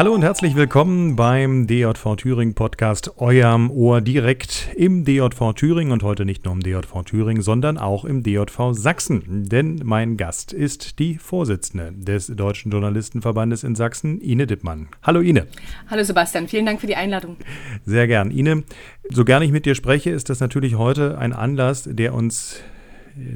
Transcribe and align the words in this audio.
Hallo 0.00 0.14
und 0.14 0.22
herzlich 0.22 0.56
willkommen 0.56 1.14
beim 1.14 1.66
DJV 1.66 2.16
Thüringen 2.16 2.54
Podcast, 2.54 3.18
eurem 3.18 3.70
Ohr 3.70 4.00
direkt 4.00 4.70
im 4.74 5.04
DJV 5.04 5.52
Thüringen 5.54 5.92
und 5.92 6.02
heute 6.02 6.24
nicht 6.24 6.46
nur 6.46 6.54
im 6.54 6.60
DJV 6.60 7.02
Thüringen, 7.04 7.42
sondern 7.42 7.76
auch 7.76 8.06
im 8.06 8.22
DJV 8.22 8.72
Sachsen. 8.72 9.44
Denn 9.50 9.82
mein 9.84 10.16
Gast 10.16 10.54
ist 10.54 11.00
die 11.00 11.16
Vorsitzende 11.16 11.92
des 11.92 12.28
Deutschen 12.28 12.72
Journalistenverbandes 12.72 13.62
in 13.62 13.74
Sachsen, 13.74 14.22
Ine 14.22 14.46
Dippmann. 14.46 14.88
Hallo 15.02 15.20
Ine. 15.20 15.46
Hallo 15.90 16.02
Sebastian, 16.02 16.48
vielen 16.48 16.64
Dank 16.64 16.80
für 16.80 16.86
die 16.86 16.96
Einladung. 16.96 17.36
Sehr 17.84 18.06
gern. 18.06 18.30
Ine, 18.30 18.64
so 19.10 19.26
gern 19.26 19.42
ich 19.42 19.52
mit 19.52 19.66
dir 19.66 19.74
spreche, 19.74 20.08
ist 20.08 20.30
das 20.30 20.40
natürlich 20.40 20.76
heute 20.76 21.18
ein 21.18 21.34
Anlass, 21.34 21.86
der 21.86 22.14
uns 22.14 22.62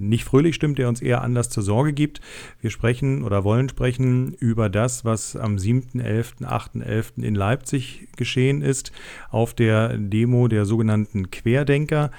nicht 0.01 0.25
fröhlich 0.25 0.55
stimmt, 0.55 0.79
der 0.79 0.89
uns 0.89 1.01
eher 1.01 1.23
Anlass 1.23 1.51
zur 1.51 1.63
Sorge 1.63 1.93
gibt. 1.93 2.21
Wir 2.61 2.71
sprechen 2.71 3.23
oder 3.23 3.45
wollen 3.45 3.69
sprechen 3.69 4.35
über 4.35 4.69
das, 4.69 5.05
was 5.05 5.37
am 5.37 5.57
7.11., 5.57 6.45
8.11. 6.45 7.23
in 7.23 7.35
Leipzig 7.35 8.09
geschehen 8.17 8.63
ist, 8.63 8.93
auf 9.31 9.55
der 9.55 9.97
Demo 9.99 10.49
der 10.49 10.65
sogenannten 10.65 11.31
Querdenker 11.31 12.11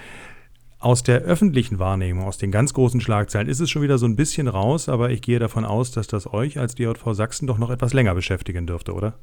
aus 0.86 1.02
der 1.02 1.22
öffentlichen 1.22 1.80
Wahrnehmung, 1.80 2.28
aus 2.28 2.38
den 2.38 2.52
ganz 2.52 2.72
großen 2.76 3.02
Schlagzeilen, 3.02 3.50
ist 3.50 3.60
es 3.60 3.72
schon 3.72 3.82
wieder 3.82 3.98
so 3.98 4.06
ein 4.06 4.16
bisschen 4.16 4.48
raus, 4.48 4.88
aber 4.88 5.10
ich 5.10 5.24
gehe 5.24 5.40
davon 5.40 5.66
aus, 5.66 5.90
dass 5.90 6.06
das 6.06 6.32
euch 6.32 6.60
als 6.60 6.76
DJV 6.76 7.14
Sachsen 7.14 7.48
doch 7.48 7.58
noch 7.58 7.72
etwas 7.72 7.94
länger 7.94 8.14
beschäftigen 8.14 8.68
dürfte, 8.68 8.94
oder? 8.94 9.16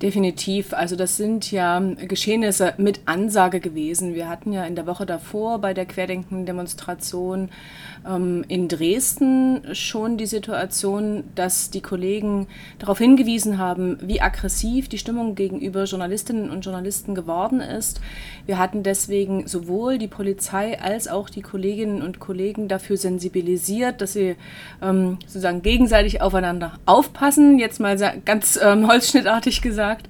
Definitiv. 0.00 0.72
Also 0.72 0.96
das 0.96 1.18
sind 1.18 1.52
ja 1.52 1.78
Geschehnisse 1.78 2.72
mit 2.78 3.00
Ansage 3.04 3.60
gewesen. 3.60 4.14
Wir 4.14 4.30
hatten 4.30 4.54
ja 4.54 4.64
in 4.64 4.76
der 4.76 4.86
Woche 4.86 5.04
davor 5.04 5.58
bei 5.58 5.74
der 5.74 5.84
Querdenken-Demonstration 5.84 7.50
ähm, 8.08 8.42
in 8.48 8.68
Dresden 8.68 9.74
schon 9.74 10.16
die 10.16 10.24
Situation, 10.24 11.24
dass 11.34 11.68
die 11.68 11.82
Kollegen 11.82 12.46
darauf 12.78 12.96
hingewiesen 12.96 13.58
haben, 13.58 13.98
wie 14.00 14.22
aggressiv 14.22 14.88
die 14.88 14.96
Stimmung 14.98 15.34
gegenüber 15.34 15.84
Journalistinnen 15.84 16.48
und 16.48 16.64
Journalisten 16.64 17.14
geworden 17.14 17.60
ist. 17.60 18.00
Wir 18.46 18.58
hatten 18.58 18.82
deswegen 18.82 19.46
sowohl 19.46 19.98
die 19.98 20.08
Polizei 20.08 20.80
als 20.80 20.93
auch 21.08 21.28
die 21.28 21.42
Kolleginnen 21.42 22.02
und 22.02 22.20
Kollegen 22.20 22.68
dafür 22.68 22.96
sensibilisiert, 22.96 24.00
dass 24.00 24.12
sie 24.12 24.36
ähm, 24.82 25.18
sozusagen 25.26 25.62
gegenseitig 25.62 26.20
aufeinander 26.20 26.78
aufpassen, 26.86 27.58
jetzt 27.58 27.80
mal 27.80 27.96
ganz 28.24 28.58
ähm, 28.62 28.88
holzschnittartig 28.88 29.62
gesagt. 29.62 30.06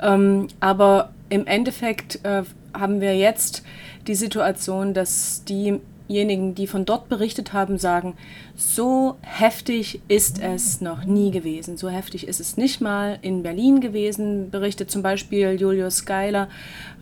Ähm, 0.00 0.48
aber 0.60 1.10
im 1.28 1.46
Endeffekt 1.46 2.24
äh, 2.24 2.42
haben 2.72 3.00
wir 3.00 3.16
jetzt 3.16 3.62
die 4.06 4.14
Situation, 4.14 4.94
dass 4.94 5.44
die 5.44 5.80
diejenigen, 6.08 6.54
die 6.54 6.66
von 6.66 6.84
dort 6.84 7.08
berichtet 7.08 7.52
haben, 7.52 7.78
sagen, 7.78 8.14
so 8.56 9.16
heftig 9.22 10.00
ist 10.08 10.40
es 10.40 10.80
noch 10.80 11.04
nie 11.04 11.30
gewesen. 11.30 11.76
So 11.76 11.88
heftig 11.88 12.26
ist 12.26 12.40
es 12.40 12.56
nicht 12.56 12.80
mal 12.80 13.18
in 13.22 13.42
Berlin 13.42 13.80
gewesen, 13.80 14.50
berichtet 14.50 14.90
zum 14.90 15.02
Beispiel 15.02 15.60
Julius 15.60 16.04
Geiler, 16.06 16.48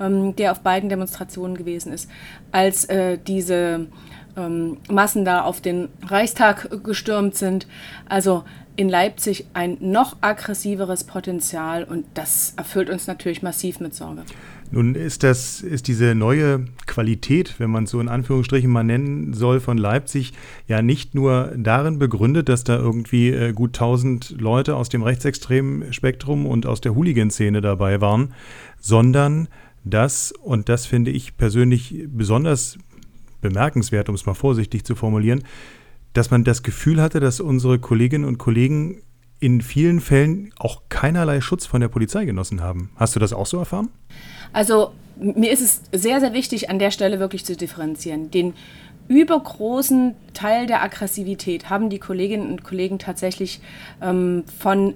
ähm, 0.01 0.35
der 0.37 0.53
auf 0.53 0.61
beiden 0.61 0.89
Demonstrationen 0.89 1.57
gewesen 1.57 1.93
ist, 1.93 2.11
als 2.53 2.85
äh, 2.87 3.19
diese 3.19 3.87
ähm, 4.37 4.79
Massen 4.89 5.25
da 5.25 5.43
auf 5.43 5.61
den 5.61 5.89
Reichstag 6.07 6.85
gestürmt 6.85 7.37
sind. 7.37 7.67
Also 8.09 8.45
in 8.77 8.89
Leipzig 8.89 9.47
ein 9.55 9.79
noch 9.81 10.17
aggressiveres 10.21 11.05
Potenzial 11.05 11.85
und 11.85 12.05
das 12.15 12.53
erfüllt 12.57 12.91
uns 12.91 13.07
natürlich 13.07 13.43
massiv 13.43 13.81
mit 13.81 13.95
Sorge. 13.95 14.25
Nun 14.71 14.95
ist 14.95 15.23
das, 15.23 15.61
ist 15.61 15.87
diese 15.87 16.15
neue 16.15 16.65
Qualität, 16.87 17.55
wenn 17.59 17.71
man 17.71 17.85
es 17.85 17.91
so 17.91 18.01
in 18.01 18.09
Anführungsstrichen 18.09 18.71
mal 18.71 18.83
nennen 18.83 19.33
soll, 19.33 19.61
von 19.61 19.79
Leipzig 19.79 20.33
ja 20.67 20.83
nicht 20.83 21.15
nur 21.15 21.53
darin 21.57 21.99
begründet, 21.99 22.49
dass 22.49 22.65
da 22.65 22.77
irgendwie 22.77 23.31
äh, 23.31 23.53
gut 23.53 23.71
1000 23.71 24.41
Leute 24.41 24.75
aus 24.77 24.89
dem 24.89 25.03
rechtsextremen 25.03 25.93
Spektrum 25.93 26.47
und 26.47 26.67
aus 26.67 26.81
der 26.81 26.95
Hooligan-Szene 26.95 27.61
dabei 27.61 28.01
waren, 28.01 28.35
sondern 28.81 29.49
dass, 29.85 30.33
und 30.33 30.69
das 30.69 30.85
finde 30.85 31.13
ich 31.13 31.37
persönlich 31.37 32.05
besonders 32.09 32.77
bemerkenswert, 33.41 34.09
um 34.09 34.17
es 34.17 34.27
mal 34.27 34.35
vorsichtig 34.35 34.85
zu 34.85 34.97
formulieren, 34.97 35.45
dass 36.13 36.31
man 36.31 36.43
das 36.43 36.63
Gefühl 36.63 37.01
hatte, 37.01 37.21
dass 37.21 37.41
unsere 37.41 37.79
Kolleginnen 37.79 38.25
und 38.25 38.39
Kollegen 38.39 39.03
in 39.39 39.61
vielen 39.61 40.01
Fällen 40.01 40.51
auch 40.59 40.83
keinerlei 40.89 41.41
Schutz 41.41 41.67
von 41.67 41.81
der 41.81 41.89
Polizei 41.89 42.25
genossen 42.25 42.63
haben. 42.63 42.91
Hast 42.97 43.15
du 43.15 43.21
das 43.21 43.33
auch 43.33 43.47
so 43.47 43.59
erfahren? 43.59 43.91
Also 44.57 44.93
mir 45.17 45.51
ist 45.51 45.61
es 45.61 45.83
sehr, 45.93 46.19
sehr 46.19 46.33
wichtig, 46.33 46.71
an 46.71 46.79
der 46.79 46.91
Stelle 46.91 47.21
wirklich 47.21 47.45
zu 47.45 47.55
differenzieren. 47.57 48.31
Den 48.31 48.55
übergroßen 49.07 50.15
Teil 50.33 50.67
der 50.67 50.83
Aggressivität 50.83 51.69
haben 51.69 51.91
die 51.91 51.99
Kolleginnen 51.99 52.51
und 52.51 52.65
Kollegen 52.65 52.99
tatsächlich 52.99 53.61
ähm, 54.01 54.45
von 54.59 54.95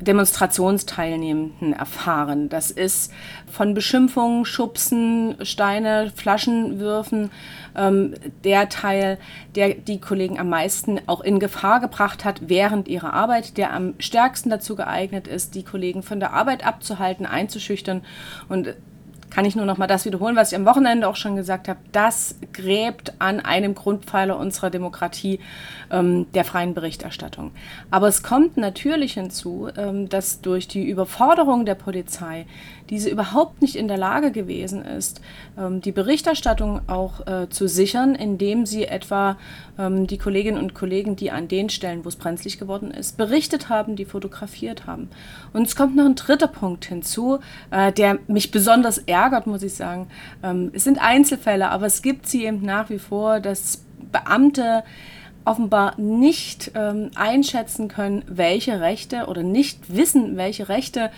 Demonstrationsteilnehmenden 0.00 1.74
erfahren. 1.74 2.48
Das 2.48 2.70
ist 2.70 3.12
von 3.50 3.74
Beschimpfungen, 3.74 4.46
Schubsen, 4.46 5.36
Steine, 5.42 6.10
Flaschenwürfen 6.16 7.30
ähm, 7.76 8.14
der 8.44 8.70
Teil, 8.70 9.18
der 9.54 9.74
die 9.74 10.00
Kollegen 10.00 10.38
am 10.38 10.48
meisten 10.48 11.00
auch 11.06 11.20
in 11.20 11.38
Gefahr 11.38 11.80
gebracht 11.80 12.24
hat 12.24 12.48
während 12.48 12.88
ihrer 12.88 13.12
Arbeit, 13.12 13.58
der 13.58 13.74
am 13.74 13.92
stärksten 13.98 14.48
dazu 14.48 14.74
geeignet 14.74 15.28
ist, 15.28 15.54
die 15.54 15.64
Kollegen 15.64 16.02
von 16.02 16.18
der 16.18 16.32
Arbeit 16.32 16.66
abzuhalten, 16.66 17.26
einzuschüchtern 17.26 18.02
und 18.48 18.74
kann 19.32 19.46
ich 19.46 19.56
nur 19.56 19.64
noch 19.64 19.78
mal 19.78 19.86
das 19.86 20.04
wiederholen, 20.04 20.36
was 20.36 20.52
ich 20.52 20.58
am 20.58 20.66
Wochenende 20.66 21.08
auch 21.08 21.16
schon 21.16 21.36
gesagt 21.36 21.66
habe. 21.66 21.80
Das 21.92 22.36
gräbt 22.52 23.14
an 23.18 23.40
einem 23.40 23.74
Grundpfeiler 23.74 24.38
unserer 24.38 24.68
Demokratie, 24.68 25.40
ähm, 25.90 26.26
der 26.34 26.44
freien 26.44 26.74
Berichterstattung. 26.74 27.52
Aber 27.90 28.08
es 28.08 28.22
kommt 28.22 28.58
natürlich 28.58 29.14
hinzu, 29.14 29.68
ähm, 29.76 30.08
dass 30.10 30.42
durch 30.42 30.68
die 30.68 30.86
Überforderung 30.86 31.64
der 31.64 31.76
Polizei 31.76 32.46
diese 32.90 33.08
überhaupt 33.08 33.62
nicht 33.62 33.74
in 33.76 33.88
der 33.88 33.96
Lage 33.96 34.32
gewesen 34.32 34.84
ist, 34.84 35.22
ähm, 35.58 35.80
die 35.80 35.92
Berichterstattung 35.92 36.82
auch 36.88 37.26
äh, 37.26 37.48
zu 37.48 37.68
sichern, 37.68 38.14
indem 38.14 38.66
sie 38.66 38.84
etwa 38.84 39.38
ähm, 39.78 40.06
die 40.06 40.18
Kolleginnen 40.18 40.58
und 40.58 40.74
Kollegen, 40.74 41.16
die 41.16 41.30
an 41.30 41.48
den 41.48 41.70
Stellen, 41.70 42.04
wo 42.04 42.10
es 42.10 42.16
brenzlig 42.16 42.58
geworden 42.58 42.90
ist, 42.90 43.16
berichtet 43.16 43.70
haben, 43.70 43.96
die 43.96 44.04
fotografiert 44.04 44.86
haben. 44.86 45.08
Und 45.54 45.66
es 45.66 45.74
kommt 45.74 45.96
noch 45.96 46.04
ein 46.04 46.16
dritter 46.16 46.48
Punkt 46.48 46.84
hinzu, 46.84 47.38
äh, 47.70 47.92
der 47.92 48.18
mich 48.26 48.50
besonders 48.50 48.98
ärgert, 48.98 49.21
muss 49.46 49.62
ich 49.62 49.74
sagen. 49.74 50.08
Ähm, 50.42 50.70
es 50.74 50.84
sind 50.84 50.98
Einzelfälle, 51.00 51.70
aber 51.70 51.86
es 51.86 52.02
gibt 52.02 52.26
sie 52.26 52.44
eben 52.44 52.62
nach 52.62 52.90
wie 52.90 52.98
vor, 52.98 53.40
dass 53.40 53.84
Beamte 54.10 54.84
offenbar 55.44 55.98
nicht 55.98 56.72
ähm, 56.74 57.10
einschätzen 57.14 57.88
können, 57.88 58.22
welche 58.26 58.80
Rechte 58.80 59.26
oder 59.26 59.42
nicht 59.42 59.94
wissen, 59.94 60.36
welche 60.36 60.68
Rechte 60.68 61.10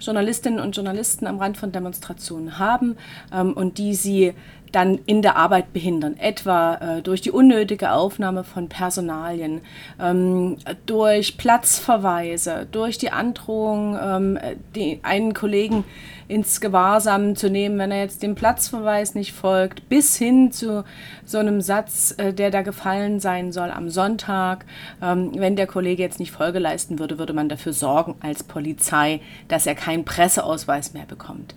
Journalistinnen 0.00 0.60
und 0.60 0.76
Journalisten 0.76 1.26
am 1.26 1.38
Rand 1.38 1.56
von 1.56 1.72
Demonstrationen 1.72 2.58
haben 2.58 2.96
ähm, 3.32 3.52
und 3.52 3.78
die 3.78 3.94
sie 3.94 4.34
dann 4.72 4.98
in 5.06 5.22
der 5.22 5.36
Arbeit 5.36 5.72
behindern, 5.72 6.16
etwa 6.18 6.74
äh, 6.74 7.02
durch 7.02 7.20
die 7.20 7.30
unnötige 7.30 7.92
Aufnahme 7.92 8.44
von 8.44 8.68
Personalien, 8.68 9.62
ähm, 10.00 10.56
durch 10.86 11.38
Platzverweise, 11.38 12.66
durch 12.70 12.98
die 12.98 13.10
Androhung, 13.10 13.98
ähm, 14.00 14.38
die, 14.74 15.00
einen 15.02 15.32
Kollegen 15.32 15.84
ins 16.28 16.60
Gewahrsam 16.60 17.34
zu 17.34 17.48
nehmen, 17.50 17.78
wenn 17.78 17.90
er 17.90 18.02
jetzt 18.02 18.22
dem 18.22 18.34
Platzverweis 18.34 19.14
nicht 19.14 19.32
folgt, 19.32 19.88
bis 19.88 20.16
hin 20.16 20.52
zu 20.52 20.84
so 21.24 21.38
einem 21.38 21.62
Satz, 21.62 22.14
äh, 22.18 22.34
der 22.34 22.50
da 22.50 22.62
gefallen 22.62 23.18
sein 23.18 23.50
soll 23.50 23.70
am 23.70 23.88
Sonntag. 23.88 24.66
Ähm, 25.02 25.32
wenn 25.36 25.56
der 25.56 25.66
Kollege 25.66 26.02
jetzt 26.02 26.20
nicht 26.20 26.30
Folge 26.32 26.58
leisten 26.58 26.98
würde, 26.98 27.18
würde 27.18 27.32
man 27.32 27.48
dafür 27.48 27.72
sorgen 27.72 28.16
als 28.20 28.44
Polizei, 28.44 29.20
dass 29.48 29.66
er 29.66 29.74
keinen 29.74 30.04
Presseausweis 30.04 30.92
mehr 30.92 31.06
bekommt. 31.06 31.54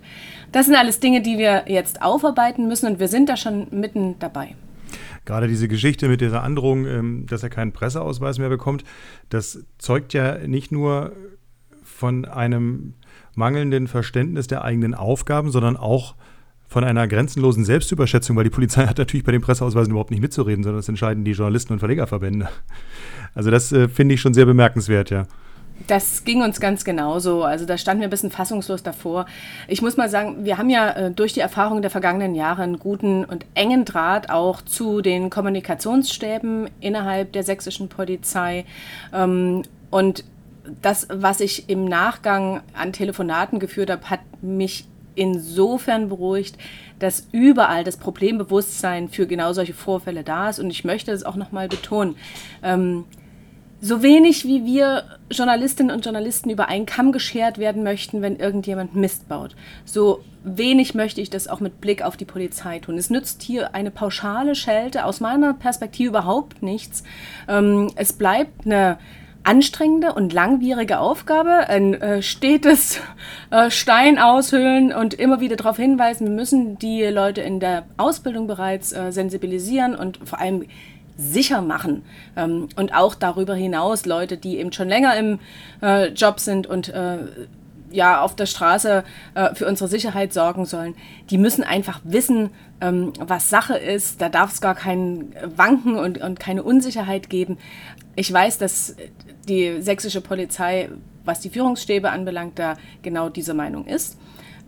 Das 0.52 0.66
sind 0.66 0.74
alles 0.74 1.00
Dinge, 1.00 1.20
die 1.20 1.36
wir 1.36 1.64
jetzt 1.66 2.02
aufarbeiten 2.02 2.66
müssen 2.66 2.86
und 2.86 2.98
wir 2.98 3.08
sind 3.08 3.28
da 3.28 3.36
schon 3.36 3.68
mitten 3.70 4.18
dabei. 4.18 4.54
Gerade 5.24 5.48
diese 5.48 5.68
Geschichte 5.68 6.08
mit 6.08 6.20
dieser 6.20 6.42
Androhung, 6.42 6.86
ähm, 6.86 7.26
dass 7.28 7.42
er 7.42 7.50
keinen 7.50 7.72
Presseausweis 7.72 8.38
mehr 8.38 8.48
bekommt, 8.48 8.84
das 9.28 9.64
zeugt 9.76 10.14
ja 10.14 10.38
nicht 10.38 10.72
nur 10.72 11.12
von 11.84 12.24
einem 12.24 12.94
mangelnden 13.34 13.88
Verständnis 13.88 14.46
der 14.46 14.64
eigenen 14.64 14.94
Aufgaben, 14.94 15.50
sondern 15.50 15.76
auch 15.76 16.14
von 16.68 16.84
einer 16.84 17.06
grenzenlosen 17.06 17.64
Selbstüberschätzung, 17.64 18.36
weil 18.36 18.44
die 18.44 18.50
Polizei 18.50 18.86
hat 18.86 18.98
natürlich 18.98 19.24
bei 19.24 19.32
den 19.32 19.42
Presseausweisen 19.42 19.90
überhaupt 19.90 20.10
nicht 20.10 20.22
mitzureden, 20.22 20.64
sondern 20.64 20.78
das 20.78 20.88
entscheiden 20.88 21.24
die 21.24 21.32
Journalisten 21.32 21.74
und 21.74 21.78
Verlegerverbände. 21.78 22.48
Also 23.34 23.50
das 23.50 23.72
äh, 23.72 23.88
finde 23.88 24.14
ich 24.14 24.20
schon 24.20 24.34
sehr 24.34 24.46
bemerkenswert, 24.46 25.10
ja. 25.10 25.26
Das 25.86 26.24
ging 26.24 26.42
uns 26.42 26.60
ganz 26.60 26.84
genauso. 26.84 27.42
Also 27.42 27.66
da 27.66 27.76
standen 27.76 28.00
wir 28.00 28.08
ein 28.08 28.10
bisschen 28.10 28.30
fassungslos 28.30 28.82
davor. 28.82 29.26
Ich 29.68 29.82
muss 29.82 29.96
mal 29.96 30.08
sagen, 30.08 30.44
wir 30.44 30.58
haben 30.58 30.70
ja 30.70 30.90
äh, 30.90 31.10
durch 31.10 31.32
die 31.32 31.40
Erfahrung 31.40 31.82
der 31.82 31.90
vergangenen 31.90 32.34
Jahre 32.34 32.62
einen 32.62 32.78
guten 32.78 33.24
und 33.24 33.46
engen 33.54 33.84
Draht 33.84 34.30
auch 34.30 34.62
zu 34.62 35.00
den 35.00 35.28
Kommunikationsstäben 35.30 36.68
innerhalb 36.80 37.32
der 37.32 37.42
sächsischen 37.42 37.88
Polizei. 37.88 38.64
Ähm, 39.12 39.62
und 39.90 40.24
das, 40.80 41.08
was 41.10 41.40
ich 41.40 41.68
im 41.68 41.84
Nachgang 41.84 42.62
an 42.72 42.92
Telefonaten 42.92 43.58
geführt 43.58 43.90
habe, 43.90 44.08
hat 44.10 44.20
mich 44.40 44.86
insofern 45.14 46.08
beruhigt, 46.08 46.56
dass 46.98 47.26
überall 47.32 47.84
das 47.84 47.96
Problembewusstsein 47.96 49.08
für 49.08 49.26
genau 49.26 49.52
solche 49.52 49.74
Vorfälle 49.74 50.22
da 50.22 50.48
ist. 50.48 50.58
Und 50.58 50.70
ich 50.70 50.84
möchte 50.84 51.12
es 51.12 51.24
auch 51.24 51.36
nochmal 51.36 51.68
betonen. 51.68 52.16
Ähm, 52.62 53.04
so 53.84 54.00
wenig 54.00 54.44
wie 54.44 54.64
wir 54.64 55.02
Journalistinnen 55.28 55.94
und 55.94 56.04
Journalisten 56.04 56.50
über 56.50 56.68
einen 56.68 56.86
Kamm 56.86 57.10
geschert 57.10 57.58
werden 57.58 57.82
möchten, 57.82 58.22
wenn 58.22 58.36
irgendjemand 58.36 58.94
Mist 58.94 59.28
baut, 59.28 59.56
so 59.84 60.22
wenig 60.44 60.94
möchte 60.94 61.20
ich 61.20 61.30
das 61.30 61.48
auch 61.48 61.58
mit 61.58 61.80
Blick 61.80 62.02
auf 62.02 62.16
die 62.16 62.24
Polizei 62.24 62.78
tun. 62.78 62.96
Es 62.96 63.10
nützt 63.10 63.42
hier 63.42 63.74
eine 63.74 63.90
pauschale 63.90 64.54
Schelte 64.54 65.04
aus 65.04 65.18
meiner 65.18 65.52
Perspektive 65.54 66.10
überhaupt 66.10 66.62
nichts. 66.62 67.02
Ähm, 67.48 67.90
es 67.96 68.12
bleibt 68.12 68.66
eine 68.66 68.98
anstrengende 69.44 70.12
und 70.12 70.32
langwierige 70.32 70.98
Aufgabe, 70.98 71.68
ein 71.68 71.94
äh, 71.94 72.22
stetes 72.22 73.00
äh, 73.50 73.70
Stein 73.70 74.18
aushöhlen 74.18 74.92
und 74.92 75.14
immer 75.14 75.40
wieder 75.40 75.56
darauf 75.56 75.76
hinweisen, 75.76 76.26
wir 76.28 76.34
müssen 76.34 76.78
die 76.78 77.02
Leute 77.04 77.40
in 77.40 77.60
der 77.60 77.84
Ausbildung 77.96 78.46
bereits 78.46 78.92
äh, 78.92 79.10
sensibilisieren 79.10 79.94
und 79.94 80.18
vor 80.24 80.40
allem 80.40 80.64
sicher 81.16 81.60
machen. 81.60 82.04
Ähm, 82.36 82.68
und 82.76 82.94
auch 82.94 83.14
darüber 83.14 83.54
hinaus 83.54 84.06
Leute, 84.06 84.36
die 84.36 84.58
eben 84.58 84.72
schon 84.72 84.88
länger 84.88 85.16
im 85.16 85.38
äh, 85.82 86.08
Job 86.08 86.40
sind 86.40 86.66
und 86.66 86.88
äh, 86.88 87.18
ja 87.90 88.22
auf 88.22 88.34
der 88.34 88.46
Straße 88.46 89.04
äh, 89.34 89.54
für 89.54 89.66
unsere 89.66 89.88
Sicherheit 89.88 90.32
sorgen 90.32 90.64
sollen, 90.64 90.94
die 91.30 91.38
müssen 91.38 91.62
einfach 91.62 92.00
wissen, 92.04 92.50
ähm, 92.80 93.12
was 93.18 93.50
Sache 93.50 93.76
ist. 93.76 94.20
Da 94.20 94.28
darf 94.28 94.52
es 94.52 94.60
gar 94.60 94.74
kein 94.74 95.34
Wanken 95.56 95.96
und, 95.96 96.18
und 96.18 96.40
keine 96.40 96.62
Unsicherheit 96.62 97.28
geben. 97.30 97.58
Ich 98.14 98.32
weiß, 98.32 98.58
dass 98.58 98.96
die 99.48 99.80
sächsische 99.80 100.20
Polizei, 100.20 100.90
was 101.24 101.40
die 101.40 101.50
Führungsstäbe 101.50 102.10
anbelangt, 102.10 102.58
da 102.58 102.76
genau 103.02 103.28
diese 103.28 103.54
Meinung 103.54 103.86
ist. 103.86 104.18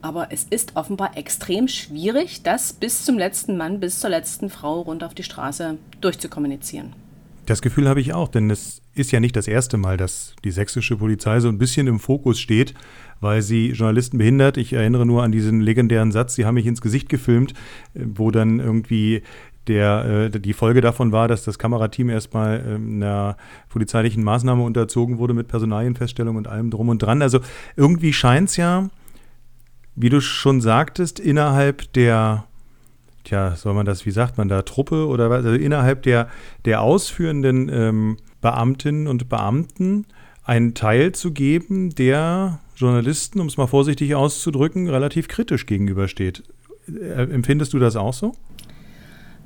Aber 0.00 0.28
es 0.30 0.44
ist 0.44 0.76
offenbar 0.76 1.16
extrem 1.16 1.66
schwierig, 1.66 2.42
das 2.42 2.74
bis 2.74 3.04
zum 3.04 3.16
letzten 3.18 3.56
Mann, 3.56 3.80
bis 3.80 4.00
zur 4.00 4.10
letzten 4.10 4.50
Frau 4.50 4.82
rund 4.82 5.02
auf 5.02 5.14
die 5.14 5.22
Straße 5.22 5.78
durchzukommunizieren. 6.00 6.92
Das 7.46 7.60
Gefühl 7.60 7.88
habe 7.88 8.00
ich 8.00 8.14
auch, 8.14 8.28
denn 8.28 8.50
es 8.50 8.80
ist 8.94 9.12
ja 9.12 9.20
nicht 9.20 9.36
das 9.36 9.48
erste 9.48 9.76
Mal, 9.76 9.96
dass 9.96 10.34
die 10.44 10.50
sächsische 10.50 10.96
Polizei 10.96 11.40
so 11.40 11.48
ein 11.48 11.58
bisschen 11.58 11.86
im 11.86 12.00
Fokus 12.00 12.40
steht, 12.40 12.74
weil 13.20 13.42
sie 13.42 13.70
Journalisten 13.70 14.18
behindert. 14.18 14.56
Ich 14.56 14.72
erinnere 14.72 15.04
nur 15.04 15.22
an 15.22 15.32
diesen 15.32 15.60
legendären 15.60 16.12
Satz, 16.12 16.34
sie 16.34 16.46
haben 16.46 16.54
mich 16.54 16.66
ins 16.66 16.80
Gesicht 16.80 17.08
gefilmt, 17.08 17.52
äh, 17.94 18.00
wo 18.14 18.30
dann 18.30 18.60
irgendwie 18.60 19.22
der, 19.68 20.30
äh, 20.34 20.40
die 20.40 20.52
Folge 20.52 20.80
davon 20.80 21.12
war, 21.12 21.28
dass 21.28 21.44
das 21.44 21.58
Kamerateam 21.58 22.10
erstmal 22.10 22.60
äh, 22.60 22.74
einer 22.74 23.36
polizeilichen 23.68 24.22
Maßnahme 24.22 24.62
unterzogen 24.62 25.18
wurde 25.18 25.34
mit 25.34 25.48
Personalienfeststellung 25.48 26.36
und 26.36 26.48
allem 26.48 26.70
drum 26.70 26.88
und 26.88 27.02
dran. 27.02 27.22
Also 27.22 27.40
irgendwie 27.76 28.12
scheint 28.12 28.50
es 28.50 28.56
ja, 28.56 28.88
wie 29.96 30.08
du 30.08 30.20
schon 30.20 30.60
sagtest, 30.60 31.20
innerhalb 31.20 31.92
der, 31.92 32.44
tja, 33.24 33.56
soll 33.56 33.74
man 33.74 33.86
das, 33.86 34.06
wie 34.06 34.10
sagt 34.10 34.38
man 34.38 34.48
da, 34.48 34.62
Truppe 34.62 35.06
oder 35.06 35.30
was, 35.30 35.44
also 35.44 35.56
innerhalb 35.56 36.02
der, 36.02 36.28
der 36.64 36.82
ausführenden 36.82 37.68
ähm, 37.72 38.16
Beamtinnen 38.40 39.06
und 39.06 39.28
Beamten 39.28 40.06
einen 40.44 40.74
Teil 40.74 41.12
zu 41.12 41.32
geben, 41.32 41.94
der 41.94 42.60
Journalisten, 42.76 43.40
um 43.40 43.46
es 43.46 43.56
mal 43.56 43.66
vorsichtig 43.66 44.14
auszudrücken, 44.14 44.88
relativ 44.88 45.28
kritisch 45.28 45.66
gegenübersteht. 45.66 46.42
Äh, 46.88 47.22
empfindest 47.32 47.72
du 47.72 47.78
das 47.78 47.96
auch 47.96 48.12
so? 48.12 48.34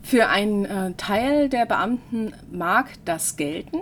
Für 0.09 0.31
einen 0.31 0.65
äh, 0.65 0.95
Teil 0.97 1.51
der 1.51 1.67
Beamten 1.67 2.33
mag 2.51 2.87
das 3.05 3.37
gelten. 3.37 3.81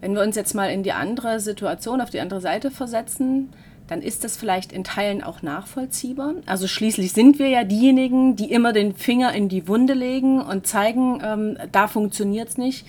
Wenn 0.00 0.14
wir 0.14 0.22
uns 0.22 0.34
jetzt 0.34 0.54
mal 0.54 0.70
in 0.70 0.82
die 0.82 0.92
andere 0.92 1.40
Situation, 1.40 2.00
auf 2.00 2.08
die 2.08 2.20
andere 2.20 2.40
Seite 2.40 2.70
versetzen, 2.70 3.50
dann 3.86 4.00
ist 4.00 4.24
das 4.24 4.38
vielleicht 4.38 4.72
in 4.72 4.82
Teilen 4.82 5.22
auch 5.22 5.42
nachvollziehbar. 5.42 6.36
Also 6.46 6.66
schließlich 6.66 7.12
sind 7.12 7.38
wir 7.38 7.50
ja 7.50 7.64
diejenigen, 7.64 8.36
die 8.36 8.50
immer 8.50 8.72
den 8.72 8.94
Finger 8.94 9.34
in 9.34 9.50
die 9.50 9.68
Wunde 9.68 9.92
legen 9.92 10.40
und 10.40 10.66
zeigen, 10.66 11.20
ähm, 11.22 11.58
da 11.70 11.86
funktioniert 11.86 12.48
es 12.48 12.56
nicht. 12.56 12.86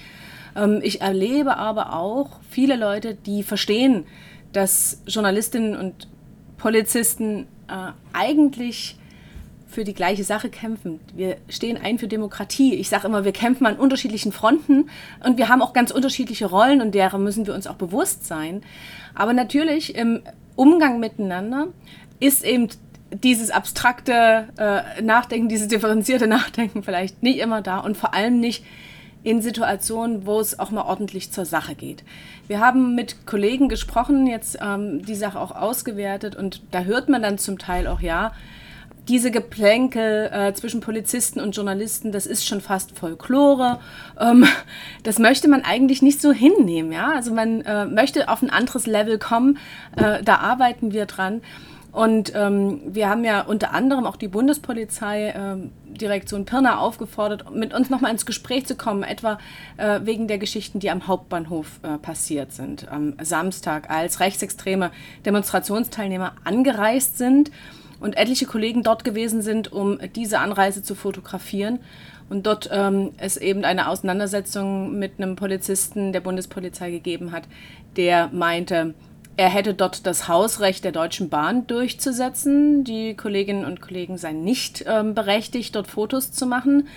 Ähm, 0.55 0.79
ich 0.81 1.01
erlebe 1.01 1.57
aber 1.57 1.99
auch 1.99 2.39
viele 2.49 2.77
Leute, 2.77 3.13
die 3.13 3.43
verstehen, 3.43 4.05
dass 4.53 5.01
Journalistinnen 5.05 5.75
und 5.75 6.07
Polizisten 6.55 7.45
äh, 7.67 7.91
eigentlich 8.13 8.97
für 9.67 9.83
die 9.83 9.93
gleiche 9.93 10.23
Sache 10.23 10.49
kämpfen. 10.49 10.99
Wir 11.13 11.37
stehen 11.49 11.77
ein 11.77 11.99
für 11.99 12.07
Demokratie. 12.07 12.75
Ich 12.75 12.89
sage 12.89 13.07
immer, 13.07 13.25
wir 13.25 13.33
kämpfen 13.33 13.65
an 13.65 13.75
unterschiedlichen 13.75 14.31
Fronten 14.31 14.89
und 15.23 15.37
wir 15.37 15.49
haben 15.49 15.61
auch 15.61 15.73
ganz 15.73 15.91
unterschiedliche 15.91 16.45
Rollen 16.45 16.81
und 16.81 16.95
derer 16.95 17.17
müssen 17.17 17.45
wir 17.45 17.53
uns 17.53 17.67
auch 17.67 17.75
bewusst 17.75 18.25
sein. 18.25 18.63
Aber 19.13 19.33
natürlich 19.33 19.95
im 19.95 20.21
Umgang 20.55 20.99
miteinander 20.99 21.67
ist 22.19 22.43
eben 22.43 22.69
dieses 23.11 23.51
abstrakte 23.51 24.47
äh, 24.57 25.01
Nachdenken, 25.01 25.49
dieses 25.49 25.67
differenzierte 25.67 26.27
Nachdenken 26.27 26.83
vielleicht 26.83 27.21
nicht 27.21 27.39
immer 27.39 27.61
da 27.61 27.79
und 27.79 27.97
vor 27.97 28.13
allem 28.13 28.39
nicht 28.39 28.63
in 29.23 29.41
Situationen, 29.41 30.25
wo 30.25 30.39
es 30.39 30.57
auch 30.57 30.71
mal 30.71 30.83
ordentlich 30.83 31.31
zur 31.31 31.45
Sache 31.45 31.75
geht. 31.75 32.03
Wir 32.47 32.59
haben 32.59 32.95
mit 32.95 33.25
Kollegen 33.25 33.67
gesprochen, 33.67 34.25
jetzt 34.27 34.57
ähm, 34.61 35.05
die 35.05 35.15
Sache 35.15 35.39
auch 35.39 35.51
ausgewertet 35.51 36.35
und 36.35 36.61
da 36.71 36.81
hört 36.81 37.09
man 37.09 37.21
dann 37.21 37.37
zum 37.37 37.57
Teil 37.57 37.87
auch, 37.87 37.99
ja, 37.99 38.31
diese 39.07 39.31
Geplänkel 39.31 40.29
äh, 40.31 40.53
zwischen 40.53 40.81
Polizisten 40.81 41.39
und 41.39 41.55
Journalisten, 41.55 42.11
das 42.11 42.25
ist 42.25 42.45
schon 42.45 42.61
fast 42.61 42.97
Folklore. 42.97 43.79
Ähm, 44.19 44.45
das 45.03 45.19
möchte 45.19 45.47
man 45.47 45.63
eigentlich 45.63 46.01
nicht 46.01 46.21
so 46.21 46.31
hinnehmen. 46.31 46.91
Ja? 46.91 47.13
Also 47.13 47.33
man 47.33 47.61
äh, 47.61 47.85
möchte 47.85 48.29
auf 48.29 48.41
ein 48.41 48.49
anderes 48.49 48.85
Level 48.85 49.17
kommen. 49.17 49.57
Äh, 49.95 50.23
da 50.23 50.37
arbeiten 50.37 50.91
wir 50.91 51.05
dran. 51.05 51.41
Und 51.93 52.33
ähm, 52.35 52.81
wir 52.85 53.09
haben 53.09 53.23
ja 53.23 53.41
unter 53.41 53.73
anderem 53.73 54.05
auch 54.05 54.17
die 54.17 54.27
Bundespolizei, 54.27 55.29
äh, 55.29 55.55
Direktion 55.97 56.45
Pirna, 56.45 56.77
aufgefordert, 56.77 57.55
mit 57.55 57.73
uns 57.73 57.89
nochmal 57.89 58.11
ins 58.11 58.27
Gespräch 58.27 58.67
zu 58.67 58.75
kommen, 58.75 59.01
etwa 59.01 59.39
äh, 59.77 60.01
wegen 60.03 60.27
der 60.27 60.37
Geschichten, 60.37 60.79
die 60.79 60.91
am 60.91 61.07
Hauptbahnhof 61.07 61.79
äh, 61.81 61.97
passiert 61.97 62.51
sind. 62.51 62.87
Am 62.91 63.15
Samstag, 63.23 63.89
als 63.89 64.19
rechtsextreme 64.19 64.91
Demonstrationsteilnehmer 65.25 66.33
angereist 66.43 67.17
sind 67.17 67.49
und 67.99 68.17
etliche 68.17 68.45
Kollegen 68.45 68.83
dort 68.83 69.03
gewesen 69.03 69.41
sind, 69.41 69.71
um 69.71 69.99
diese 70.15 70.39
Anreise 70.39 70.83
zu 70.83 70.95
fotografieren. 70.95 71.79
Und 72.29 72.45
dort 72.45 72.69
ähm, 72.71 73.11
es 73.17 73.37
eben 73.37 73.63
eine 73.63 73.87
Auseinandersetzung 73.87 74.97
mit 74.99 75.13
einem 75.17 75.35
Polizisten 75.35 76.11
der 76.11 76.19
Bundespolizei 76.19 76.91
gegeben 76.91 77.31
hat, 77.31 77.43
der 77.95 78.29
meinte, 78.33 78.93
er 79.37 79.49
hätte 79.49 79.75
dort 79.75 80.05
das 80.07 80.27
Hausrecht 80.27 80.83
der 80.83 80.91
Deutschen 80.91 81.29
Bahn 81.29 81.67
durchzusetzen. 81.67 82.83
Die 82.83 83.15
Kolleginnen 83.15 83.65
und 83.65 83.81
Kollegen 83.81 84.17
seien 84.17 84.43
nicht 84.43 84.83
ähm, 84.87 85.13
berechtigt, 85.13 85.75
dort 85.75 85.87
Fotos 85.87 86.31
zu 86.31 86.47
machen. 86.47 86.87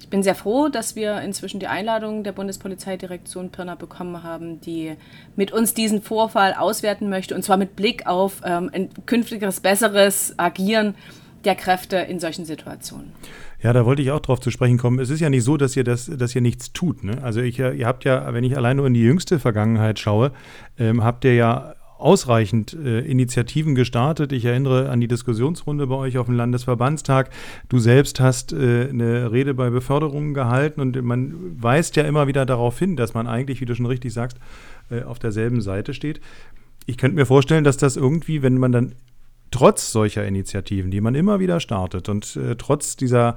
Ich 0.00 0.08
bin 0.08 0.22
sehr 0.22 0.34
froh, 0.34 0.68
dass 0.68 0.96
wir 0.96 1.20
inzwischen 1.20 1.60
die 1.60 1.66
Einladung 1.66 2.24
der 2.24 2.32
Bundespolizeidirektion 2.32 3.50
Pirna 3.50 3.74
bekommen 3.74 4.22
haben, 4.22 4.60
die 4.60 4.96
mit 5.36 5.52
uns 5.52 5.74
diesen 5.74 6.02
Vorfall 6.02 6.54
auswerten 6.54 7.08
möchte, 7.08 7.34
und 7.34 7.42
zwar 7.42 7.56
mit 7.56 7.76
Blick 7.76 8.06
auf 8.06 8.40
ähm, 8.44 8.70
ein 8.72 8.90
künftiges, 9.06 9.60
besseres 9.60 10.38
Agieren 10.38 10.94
der 11.44 11.54
Kräfte 11.54 11.96
in 11.96 12.20
solchen 12.20 12.44
Situationen. 12.44 13.12
Ja, 13.62 13.72
da 13.72 13.84
wollte 13.84 14.02
ich 14.02 14.10
auch 14.10 14.20
drauf 14.20 14.40
zu 14.40 14.50
sprechen 14.50 14.78
kommen. 14.78 15.00
Es 15.00 15.10
ist 15.10 15.20
ja 15.20 15.30
nicht 15.30 15.44
so, 15.44 15.56
dass 15.56 15.76
ihr 15.76 15.84
das, 15.84 16.06
dass 16.06 16.34
ihr 16.34 16.40
nichts 16.40 16.72
tut. 16.72 17.02
Ne? 17.02 17.18
Also 17.22 17.40
ich, 17.40 17.58
ihr 17.58 17.86
habt 17.86 18.04
ja, 18.04 18.32
wenn 18.32 18.44
ich 18.44 18.56
allein 18.56 18.76
nur 18.76 18.86
in 18.86 18.94
die 18.94 19.02
jüngste 19.02 19.38
Vergangenheit 19.38 19.98
schaue, 19.98 20.32
ähm, 20.78 21.02
habt 21.02 21.24
ihr 21.24 21.34
ja 21.34 21.74
ausreichend 21.98 22.74
äh, 22.74 23.00
Initiativen 23.00 23.74
gestartet. 23.74 24.32
Ich 24.32 24.44
erinnere 24.44 24.88
an 24.88 25.00
die 25.00 25.08
Diskussionsrunde 25.08 25.86
bei 25.88 25.96
euch 25.96 26.16
auf 26.16 26.26
dem 26.26 26.36
Landesverbandstag. 26.36 27.30
Du 27.68 27.78
selbst 27.78 28.20
hast 28.20 28.52
äh, 28.52 28.88
eine 28.88 29.32
Rede 29.32 29.52
bei 29.54 29.68
Beförderungen 29.70 30.32
gehalten 30.32 30.80
und 30.80 31.00
man 31.02 31.34
weist 31.60 31.96
ja 31.96 32.04
immer 32.04 32.26
wieder 32.28 32.46
darauf 32.46 32.78
hin, 32.78 32.96
dass 32.96 33.14
man 33.14 33.26
eigentlich, 33.26 33.60
wie 33.60 33.66
du 33.66 33.74
schon 33.74 33.86
richtig 33.86 34.12
sagst, 34.12 34.38
äh, 34.90 35.02
auf 35.02 35.18
derselben 35.18 35.60
Seite 35.60 35.92
steht. 35.92 36.20
Ich 36.86 36.96
könnte 36.96 37.16
mir 37.16 37.26
vorstellen, 37.26 37.64
dass 37.64 37.76
das 37.76 37.96
irgendwie, 37.96 38.42
wenn 38.42 38.58
man 38.58 38.72
dann 38.72 38.94
trotz 39.50 39.90
solcher 39.92 40.24
Initiativen, 40.24 40.90
die 40.90 41.00
man 41.00 41.14
immer 41.14 41.40
wieder 41.40 41.60
startet 41.60 42.08
und 42.08 42.36
äh, 42.36 42.54
trotz 42.56 42.96
dieser 42.96 43.36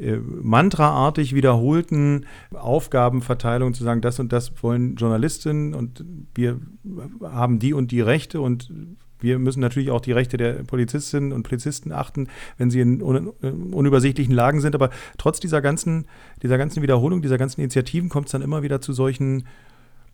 äh, 0.00 0.16
mantraartig 0.16 1.34
wiederholten 1.34 2.24
Aufgabenverteilung 2.54 3.74
zu 3.74 3.84
sagen, 3.84 4.00
das 4.00 4.18
und 4.18 4.32
das 4.32 4.62
wollen 4.62 4.96
Journalistinnen 4.96 5.74
und 5.74 6.04
wir 6.34 6.58
haben 7.22 7.58
die 7.58 7.74
und 7.74 7.90
die 7.90 8.00
Rechte 8.00 8.40
und 8.40 8.70
wir 9.20 9.38
müssen 9.38 9.60
natürlich 9.60 9.90
auch 9.90 10.00
die 10.00 10.12
Rechte 10.12 10.38
der 10.38 10.54
Polizistinnen 10.64 11.32
und 11.32 11.42
Polizisten 11.42 11.92
achten, 11.92 12.28
wenn 12.56 12.70
sie 12.70 12.80
in 12.80 13.02
un 13.02 13.28
unübersichtlichen 13.28 14.34
Lagen 14.34 14.62
sind. 14.62 14.74
Aber 14.74 14.90
trotz 15.18 15.40
dieser 15.40 15.60
ganzen, 15.60 16.06
dieser 16.42 16.56
ganzen 16.56 16.82
Wiederholung, 16.82 17.20
dieser 17.20 17.36
ganzen 17.36 17.60
Initiativen 17.60 18.08
kommt 18.08 18.26
es 18.26 18.32
dann 18.32 18.42
immer 18.42 18.62
wieder 18.62 18.80
zu 18.80 18.94
solchen, 18.94 19.46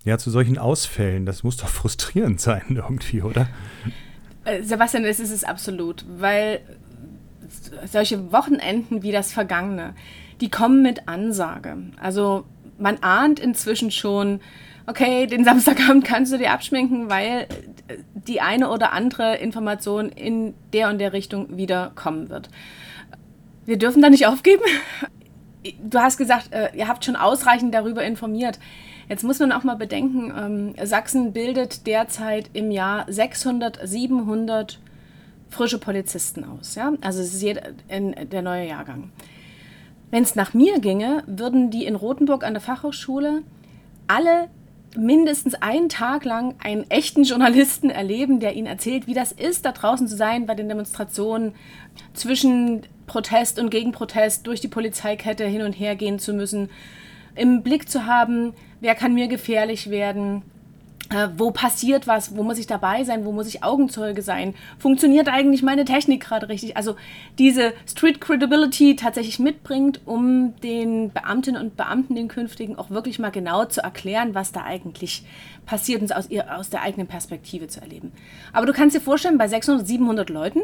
ja, 0.04 0.18
zu 0.18 0.30
solchen 0.30 0.58
Ausfällen. 0.58 1.26
Das 1.26 1.44
muss 1.44 1.56
doch 1.56 1.68
frustrierend 1.68 2.40
sein 2.48 2.64
irgendwie, 2.70 3.22
oder? 3.22 3.48
Äh, 4.44 4.62
Sebastian, 4.62 5.04
es 5.04 5.20
ist 5.20 5.30
es 5.30 5.44
absolut, 5.44 6.04
weil 6.18 6.60
solche 7.86 8.32
Wochenenden 8.32 9.02
wie 9.02 9.12
das 9.12 9.32
vergangene, 9.32 9.94
die 10.40 10.50
kommen 10.50 10.82
mit 10.82 11.08
Ansage. 11.08 11.76
Also 12.00 12.44
man 12.78 12.98
ahnt 13.02 13.40
inzwischen 13.40 13.90
schon, 13.90 14.40
okay, 14.86 15.26
den 15.26 15.44
Samstagabend 15.46 16.04
kannst 16.04 16.32
du 16.32 16.38
dir 16.38 16.52
abschminken, 16.52 17.10
weil 17.10 17.46
die 18.14 18.40
eine 18.40 18.70
oder 18.70 18.92
andere 18.92 19.36
Information 19.36 20.08
in 20.08 20.54
der 20.72 20.88
und 20.88 20.98
der 20.98 21.12
Richtung 21.12 21.56
wieder 21.56 21.92
kommen 21.94 22.28
wird. 22.28 22.48
Wir 23.64 23.78
dürfen 23.78 24.02
da 24.02 24.10
nicht 24.10 24.26
aufgeben. 24.26 24.62
Du 25.82 25.98
hast 25.98 26.16
gesagt, 26.16 26.52
äh, 26.52 26.68
ihr 26.76 26.86
habt 26.86 27.04
schon 27.04 27.16
ausreichend 27.16 27.74
darüber 27.74 28.04
informiert. 28.04 28.60
Jetzt 29.08 29.24
muss 29.24 29.40
man 29.40 29.50
auch 29.50 29.64
mal 29.64 29.74
bedenken, 29.74 30.32
ähm, 30.78 30.86
Sachsen 30.86 31.32
bildet 31.32 31.88
derzeit 31.88 32.50
im 32.52 32.70
Jahr 32.70 33.04
600, 33.08 33.80
700 33.82 34.78
frische 35.48 35.78
Polizisten 35.78 36.44
aus. 36.44 36.74
Ja? 36.74 36.92
Also 37.00 37.20
es 37.20 37.34
ist 37.34 37.42
jeder, 37.42 37.62
in, 37.88 38.14
der 38.30 38.42
neue 38.42 38.68
Jahrgang. 38.68 39.10
Wenn 40.10 40.22
es 40.22 40.34
nach 40.34 40.54
mir 40.54 40.78
ginge, 40.80 41.24
würden 41.26 41.70
die 41.70 41.84
in 41.84 41.96
Rothenburg 41.96 42.44
an 42.44 42.54
der 42.54 42.60
Fachhochschule 42.60 43.42
alle 44.06 44.48
mindestens 44.96 45.54
einen 45.54 45.88
Tag 45.88 46.24
lang 46.24 46.54
einen 46.62 46.88
echten 46.90 47.24
Journalisten 47.24 47.90
erleben, 47.90 48.40
der 48.40 48.54
ihnen 48.54 48.66
erzählt, 48.66 49.06
wie 49.06 49.14
das 49.14 49.32
ist, 49.32 49.64
da 49.64 49.72
draußen 49.72 50.08
zu 50.08 50.16
sein 50.16 50.46
bei 50.46 50.54
den 50.54 50.68
Demonstrationen 50.68 51.54
zwischen 52.14 52.82
Protest 53.06 53.58
und 53.58 53.70
Gegenprotest 53.70 54.46
durch 54.46 54.60
die 54.60 54.68
Polizeikette 54.68 55.44
hin 55.44 55.62
und 55.62 55.72
her 55.72 55.96
gehen 55.96 56.18
zu 56.18 56.32
müssen, 56.32 56.70
im 57.34 57.62
Blick 57.62 57.88
zu 57.88 58.06
haben, 58.06 58.54
wer 58.80 58.94
kann 58.94 59.14
mir 59.14 59.28
gefährlich 59.28 59.90
werden, 59.90 60.42
äh, 61.10 61.28
wo 61.36 61.50
passiert 61.50 62.06
was, 62.06 62.36
wo 62.36 62.42
muss 62.42 62.58
ich 62.58 62.66
dabei 62.66 63.04
sein, 63.04 63.24
wo 63.24 63.32
muss 63.32 63.46
ich 63.46 63.62
Augenzeuge 63.62 64.22
sein, 64.22 64.54
funktioniert 64.78 65.28
eigentlich 65.28 65.62
meine 65.62 65.84
Technik 65.84 66.24
gerade 66.24 66.48
richtig. 66.48 66.76
Also 66.76 66.96
diese 67.38 67.72
Street 67.88 68.20
Credibility 68.20 68.96
tatsächlich 68.96 69.38
mitbringt, 69.38 70.00
um 70.04 70.54
den 70.62 71.12
Beamtinnen 71.12 71.60
und 71.60 71.76
Beamten, 71.76 72.14
den 72.14 72.28
künftigen, 72.28 72.76
auch 72.76 72.90
wirklich 72.90 73.18
mal 73.18 73.30
genau 73.30 73.64
zu 73.66 73.82
erklären, 73.82 74.34
was 74.34 74.52
da 74.52 74.64
eigentlich 74.64 75.24
passiert 75.64 76.02
und 76.02 76.14
aus, 76.14 76.28
aus 76.50 76.70
der 76.70 76.82
eigenen 76.82 77.06
Perspektive 77.06 77.68
zu 77.68 77.80
erleben. 77.80 78.12
Aber 78.52 78.66
du 78.66 78.72
kannst 78.72 78.96
dir 78.96 79.00
vorstellen, 79.00 79.38
bei 79.38 79.48
600, 79.48 79.86
700 79.86 80.30
Leuten 80.30 80.60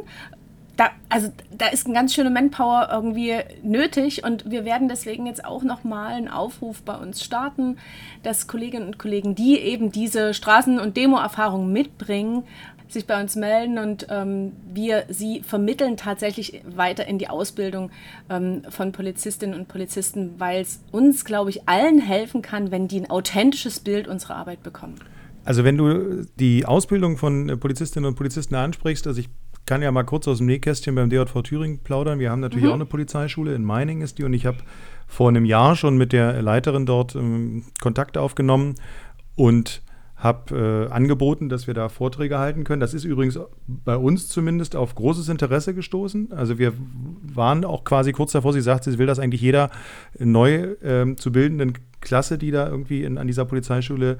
da, 0.83 0.91
also 1.09 1.29
da 1.57 1.69
ist 1.69 1.87
ein 1.87 1.95
ganz 1.95 2.13
schöne 2.13 2.31
Manpower 2.31 2.89
irgendwie 2.91 3.37
nötig 3.63 4.25
und 4.25 4.51
wir 4.51 4.65
werden 4.65 4.89
deswegen 4.89 5.27
jetzt 5.27 5.45
auch 5.45 5.63
nochmal 5.63 6.15
einen 6.15 6.29
Aufruf 6.29 6.83
bei 6.83 6.97
uns 6.97 7.23
starten, 7.23 7.77
dass 8.25 8.49
Kolleginnen 8.49 8.87
und 8.87 8.99
Kollegen, 8.99 9.37
die 9.37 9.59
eben 9.59 9.93
diese 9.93 10.31
Straßen- 10.31 10.81
und 10.81 10.97
Demo-Erfahrung 10.97 11.71
mitbringen, 11.73 12.43
sich 12.89 13.07
bei 13.07 13.21
uns 13.21 13.37
melden 13.37 13.79
und 13.79 14.09
ähm, 14.11 14.53
wir 14.75 15.05
sie 15.09 15.41
vermitteln 15.43 15.97
tatsächlich 15.97 16.63
weiter 16.67 17.07
in 17.07 17.17
die 17.19 17.29
Ausbildung 17.29 17.91
ähm, 18.29 18.63
von 18.69 18.93
Polizistinnen 18.93 19.59
und 19.59 19.69
Polizisten, 19.69 20.35
weil 20.39 20.61
es 20.61 20.83
uns, 20.91 21.25
glaube 21.25 21.51
ich, 21.51 21.69
allen 21.69 22.01
helfen 22.01 22.43
kann, 22.43 22.71
wenn 22.71 22.89
die 22.89 23.01
ein 23.01 23.09
authentisches 23.09 23.81
Bild 23.81 24.09
unserer 24.09 24.35
Arbeit 24.35 24.63
bekommen. 24.63 24.97
Also 25.45 25.65
wenn 25.65 25.79
du 25.79 26.27
die 26.39 26.67
Ausbildung 26.67 27.17
von 27.17 27.59
Polizistinnen 27.59 28.09
und 28.09 28.15
Polizisten 28.17 28.55
ansprichst, 28.57 29.07
also 29.07 29.21
ich 29.21 29.29
kann 29.67 29.83
ja 29.83 29.91
mal 29.93 30.03
kurz 30.05 30.27
aus 30.29 30.39
dem 30.39 30.47
Nähkästchen 30.47 30.95
beim 30.95 31.11
DJV 31.11 31.43
Thüringen 31.43 31.79
plaudern. 31.79 32.19
Wir 32.19 32.31
haben 32.31 32.41
natürlich 32.41 32.65
mhm. 32.65 32.71
auch 32.71 32.77
eine 32.77 32.87
Polizeischule, 32.87 33.55
in 33.55 33.65
Meining 33.65 34.03
ist 34.03 34.19
die 34.19 34.25
und 34.25 34.33
ich 34.33 34.47
habe 34.47 34.59
vor 35.07 35.29
einem 35.29 35.45
Jahr 35.45 35.77
schon 35.77 35.97
mit 35.97 36.13
der 36.13 36.41
Leiterin 36.43 36.87
dort 36.87 37.15
ähm, 37.15 37.65
Kontakt 37.81 38.19
aufgenommen 38.19 38.75
und 39.37 39.83
habe 40.23 40.89
äh, 40.89 40.93
angeboten, 40.93 41.49
dass 41.49 41.67
wir 41.67 41.75
da 41.75 41.89
Vorträge 41.89 42.39
halten 42.39 42.63
können. 42.63 42.81
Das 42.81 42.95
ist 42.95 43.05
übrigens 43.05 43.41
bei 43.67 43.97
uns 43.97 44.29
zumindest 44.29 44.77
auf 44.77 44.95
großes 44.95 45.29
Interesse 45.29 45.75
gestoßen. 45.75 46.33
Also 46.33 46.59
wir 46.59 46.73
waren 47.35 47.65
auch 47.65 47.83
quasi 47.83 48.13
kurz 48.13 48.31
davor, 48.31 48.53
sie 48.53 48.61
sagt, 48.61 48.85
sie 48.85 48.99
will 48.99 49.07
das 49.07 49.19
eigentlich 49.19 49.41
jeder 49.41 49.71
neu 50.19 50.55
äh, 50.55 51.17
zu 51.17 51.33
bildenden 51.33 51.73
Klasse, 52.01 52.39
die 52.39 52.53
da 52.53 52.69
irgendwie 52.69 53.03
in, 53.03 53.19
an 53.19 53.27
dieser 53.27 53.45
Polizeischule 53.45 54.19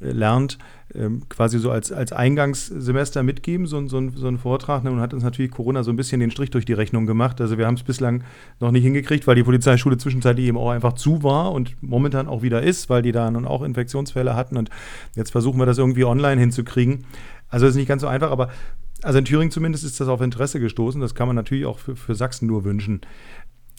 lernt, 0.00 0.58
ähm, 0.94 1.22
quasi 1.28 1.58
so 1.58 1.70
als, 1.70 1.92
als 1.92 2.12
Eingangssemester 2.12 3.22
mitgeben, 3.22 3.66
so, 3.66 3.86
so, 3.86 4.10
so 4.10 4.26
einen 4.26 4.38
Vortrag. 4.38 4.82
Ne, 4.84 4.90
und 4.90 5.00
hat 5.00 5.14
uns 5.14 5.22
natürlich 5.22 5.50
Corona 5.50 5.82
so 5.82 5.90
ein 5.90 5.96
bisschen 5.96 6.20
den 6.20 6.30
Strich 6.30 6.50
durch 6.50 6.64
die 6.64 6.72
Rechnung 6.72 7.06
gemacht. 7.06 7.40
Also 7.40 7.58
wir 7.58 7.66
haben 7.66 7.74
es 7.74 7.82
bislang 7.82 8.24
noch 8.58 8.70
nicht 8.70 8.82
hingekriegt, 8.82 9.26
weil 9.26 9.36
die 9.36 9.42
Polizeischule 9.42 9.98
zwischenzeitlich 9.98 10.46
eben 10.46 10.58
auch 10.58 10.70
einfach 10.70 10.94
zu 10.94 11.22
war 11.22 11.52
und 11.52 11.76
momentan 11.82 12.28
auch 12.28 12.42
wieder 12.42 12.62
ist, 12.62 12.90
weil 12.90 13.02
die 13.02 13.12
da 13.12 13.30
nun 13.30 13.46
auch 13.46 13.62
Infektionsfälle 13.62 14.34
hatten. 14.34 14.56
Und 14.56 14.70
jetzt 15.14 15.30
versuchen 15.30 15.58
wir 15.58 15.66
das 15.66 15.78
irgendwie 15.78 16.04
online 16.04 16.40
hinzukriegen. 16.40 17.04
Also 17.48 17.66
ist 17.66 17.74
nicht 17.74 17.88
ganz 17.88 18.02
so 18.02 18.08
einfach, 18.08 18.30
aber 18.30 18.48
also 19.02 19.18
in 19.18 19.24
Thüringen 19.24 19.50
zumindest 19.50 19.84
ist 19.84 20.00
das 20.00 20.08
auf 20.08 20.20
Interesse 20.20 20.60
gestoßen. 20.60 21.00
Das 21.00 21.14
kann 21.14 21.26
man 21.26 21.36
natürlich 21.36 21.66
auch 21.66 21.78
für, 21.78 21.96
für 21.96 22.14
Sachsen 22.14 22.46
nur 22.46 22.64
wünschen. 22.64 23.00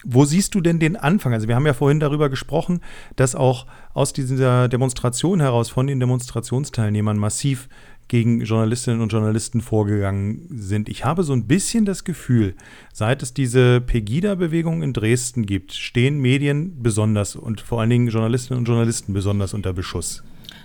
Wo 0.03 0.25
siehst 0.25 0.55
du 0.55 0.61
denn 0.61 0.79
den 0.79 0.95
Anfang? 0.95 1.33
Also 1.33 1.47
wir 1.47 1.55
haben 1.55 1.65
ja 1.65 1.73
vorhin 1.73 1.99
darüber 1.99 2.29
gesprochen, 2.29 2.81
dass 3.15 3.35
auch 3.35 3.65
aus 3.93 4.13
dieser 4.13 4.67
Demonstration 4.67 5.39
heraus 5.39 5.69
von 5.69 5.87
den 5.87 5.99
Demonstrationsteilnehmern 5.99 7.17
massiv 7.17 7.69
gegen 8.07 8.41
Journalistinnen 8.41 8.99
und 8.99 9.13
Journalisten 9.13 9.61
vorgegangen 9.61 10.45
sind. 10.51 10.89
Ich 10.89 11.05
habe 11.05 11.23
so 11.23 11.31
ein 11.31 11.47
bisschen 11.47 11.85
das 11.85 12.03
Gefühl, 12.03 12.55
seit 12.91 13.23
es 13.23 13.33
diese 13.33 13.79
Pegida-Bewegung 13.79 14.83
in 14.83 14.91
Dresden 14.91 15.45
gibt, 15.45 15.71
stehen 15.71 16.19
Medien 16.19 16.83
besonders 16.83 17.37
und 17.37 17.61
vor 17.61 17.79
allen 17.79 17.89
Dingen 17.89 18.09
Journalistinnen 18.09 18.59
und 18.59 18.67
Journalisten 18.67 19.13
besonders 19.13 19.53
unter 19.53 19.71
Beschuss. 19.71 20.23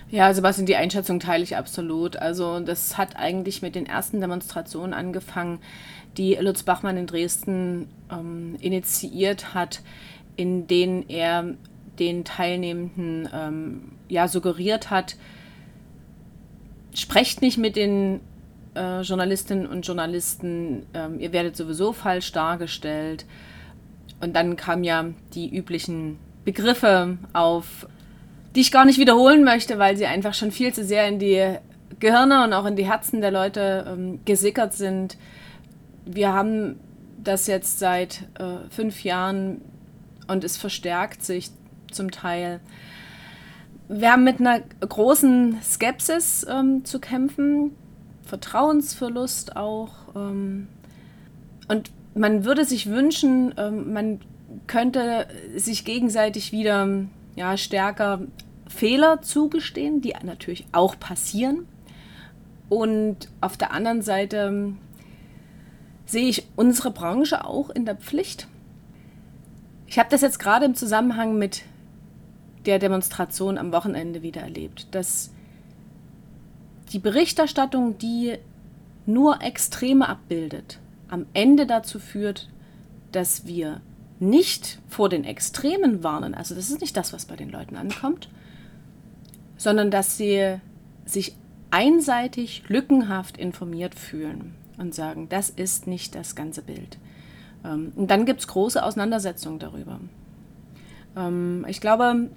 Ja, 0.09 0.33
Sebastian, 0.33 0.65
die 0.65 0.75
Einschätzung 0.77 1.19
teile 1.19 1.43
ich 1.43 1.57
absolut. 1.57 2.15
Also 2.15 2.61
das 2.61 2.97
hat 2.97 3.17
eigentlich 3.17 3.61
mit 3.61 3.75
den 3.75 3.85
ersten 3.85 4.21
Demonstrationen 4.21 4.93
angefangen, 4.93 5.59
die 6.17 6.35
Lutz 6.35 6.63
Bachmann 6.63 6.97
in 6.97 7.07
Dresden 7.07 7.87
ähm, 8.11 8.55
initiiert 8.59 9.53
hat, 9.53 9.81
in 10.35 10.67
denen 10.67 11.07
er 11.09 11.55
den 11.99 12.23
Teilnehmenden 12.23 13.29
ähm, 13.33 13.91
ja, 14.07 14.27
suggeriert 14.27 14.89
hat, 14.89 15.15
sprecht 16.93 17.41
nicht 17.41 17.57
mit 17.57 17.75
den 17.75 18.21
äh, 18.75 19.01
Journalistinnen 19.01 19.67
und 19.67 19.85
Journalisten, 19.85 20.85
ähm, 20.93 21.19
ihr 21.19 21.31
werdet 21.33 21.55
sowieso 21.55 21.93
falsch 21.93 22.31
dargestellt. 22.31 23.25
Und 24.19 24.35
dann 24.35 24.55
kamen 24.55 24.83
ja 24.83 25.05
die 25.33 25.55
üblichen 25.55 26.17
Begriffe 26.43 27.17
auf, 27.33 27.87
die 28.55 28.61
ich 28.61 28.71
gar 28.71 28.85
nicht 28.85 28.99
wiederholen 28.99 29.43
möchte, 29.43 29.77
weil 29.77 29.97
sie 29.97 30.05
einfach 30.05 30.33
schon 30.33 30.51
viel 30.51 30.73
zu 30.73 30.83
sehr 30.83 31.07
in 31.07 31.19
die 31.19 31.57
Gehirne 31.99 32.43
und 32.43 32.53
auch 32.53 32.65
in 32.65 32.75
die 32.75 32.87
Herzen 32.87 33.21
der 33.21 33.31
Leute 33.31 33.85
ähm, 33.87 34.19
gesickert 34.25 34.73
sind 34.73 35.17
wir 36.07 36.33
haben 36.33 36.79
das 37.23 37.47
jetzt 37.47 37.79
seit 37.79 38.27
äh, 38.39 38.69
fünf 38.69 39.03
Jahren 39.03 39.61
und 40.27 40.43
es 40.43 40.57
verstärkt 40.57 41.23
sich 41.23 41.51
zum 41.91 42.11
Teil. 42.11 42.59
Wir 43.89 44.11
haben 44.11 44.23
mit 44.23 44.39
einer 44.39 44.59
großen 44.59 45.59
Skepsis 45.61 46.45
ähm, 46.49 46.83
zu 46.85 46.99
kämpfen, 46.99 47.71
Vertrauensverlust 48.23 49.55
auch. 49.55 49.93
Ähm, 50.15 50.67
und 51.67 51.91
man 52.13 52.43
würde 52.43 52.65
sich 52.65 52.87
wünschen, 52.87 53.53
ähm, 53.57 53.93
man 53.93 54.19
könnte 54.67 55.27
sich 55.55 55.85
gegenseitig 55.85 56.51
wieder 56.51 57.05
ja, 57.35 57.57
stärker 57.57 58.21
Fehler 58.67 59.21
zugestehen, 59.21 60.01
die 60.01 60.13
natürlich 60.23 60.65
auch 60.71 60.99
passieren. 60.99 61.67
Und 62.69 63.29
auf 63.39 63.55
der 63.55 63.71
anderen 63.71 64.01
Seite 64.01 64.73
sehe 66.07 66.27
ich 66.27 66.47
unsere 66.55 66.89
Branche 66.89 67.45
auch 67.45 67.69
in 67.69 67.85
der 67.85 67.95
Pflicht. 67.95 68.47
Ich 69.85 69.99
habe 69.99 70.09
das 70.09 70.21
jetzt 70.21 70.39
gerade 70.39 70.65
im 70.65 70.73
Zusammenhang 70.73 71.37
mit 71.37 71.63
der 72.65 72.79
Demonstration 72.79 73.57
am 73.57 73.71
Wochenende 73.71 74.23
wieder 74.23 74.41
erlebt, 74.41 74.87
dass 74.91 75.31
die 76.91 76.99
Berichterstattung, 76.99 77.97
die 77.97 78.37
nur 79.05 79.41
Extreme 79.41 80.07
abbildet, 80.07 80.79
am 81.09 81.25
Ende 81.33 81.65
dazu 81.65 81.99
führt, 81.99 82.49
dass 83.11 83.45
wir 83.45 83.81
nicht 84.19 84.79
vor 84.87 85.09
den 85.09 85.23
Extremen 85.23 86.03
warnen, 86.03 86.33
also 86.33 86.55
das 86.55 86.69
ist 86.69 86.81
nicht 86.81 86.97
das, 86.97 87.13
was 87.13 87.25
bei 87.25 87.35
den 87.35 87.49
Leuten 87.49 87.75
ankommt, 87.75 88.29
sondern 89.57 89.91
dass 89.91 90.17
sie 90.17 90.59
sich 91.05 91.35
einseitig, 91.69 92.63
lückenhaft 92.67 93.37
informiert 93.37 93.95
fühlen 93.95 94.55
und 94.77 94.93
sagen, 94.93 95.27
das 95.29 95.49
ist 95.49 95.87
nicht 95.87 96.15
das 96.15 96.35
ganze 96.35 96.61
Bild. 96.61 96.97
Ähm, 97.65 97.91
und 97.95 98.11
dann 98.11 98.25
gibt 98.25 98.41
es 98.41 98.47
große 98.47 98.83
Auseinandersetzungen 98.83 99.59
darüber. 99.59 99.99
Ähm, 101.15 101.65
ich 101.67 101.81
glaube, 101.81 102.29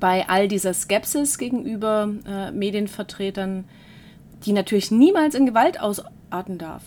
bei 0.00 0.28
all 0.28 0.48
dieser 0.48 0.74
Skepsis 0.74 1.38
gegenüber 1.38 2.08
äh, 2.26 2.50
Medienvertretern, 2.50 3.64
die 4.44 4.52
natürlich 4.52 4.90
niemals 4.90 5.34
in 5.34 5.46
Gewalt 5.46 5.80
ausarten 5.80 6.58
darf, 6.58 6.82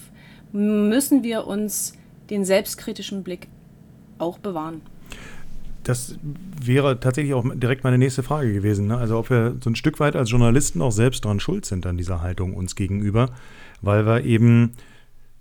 müssen 0.54 1.24
wir 1.24 1.48
uns 1.48 1.94
den 2.30 2.46
selbstkritischen 2.46 3.24
Blick 3.24 3.48
auch 4.18 4.38
bewahren. 4.38 4.82
Das 5.84 6.16
wäre 6.62 7.00
tatsächlich 7.00 7.34
auch 7.34 7.44
direkt 7.56 7.84
meine 7.84 7.98
nächste 7.98 8.22
Frage 8.22 8.54
gewesen. 8.54 8.88
Ne? 8.88 8.98
Also 8.98 9.18
ob 9.18 9.30
wir 9.30 9.56
so 9.64 9.70
ein 9.70 9.76
Stück 9.76 10.00
weit 10.00 10.16
als 10.16 10.30
Journalisten 10.30 10.82
auch 10.82 10.92
selbst 10.92 11.26
dran 11.26 11.40
schuld 11.40 11.66
sind 11.66 11.86
an 11.88 11.98
dieser 11.98 12.22
Haltung 12.22 12.54
uns 12.54 12.76
gegenüber 12.76 13.30
weil 13.82 14.06
wir 14.06 14.24
eben 14.24 14.74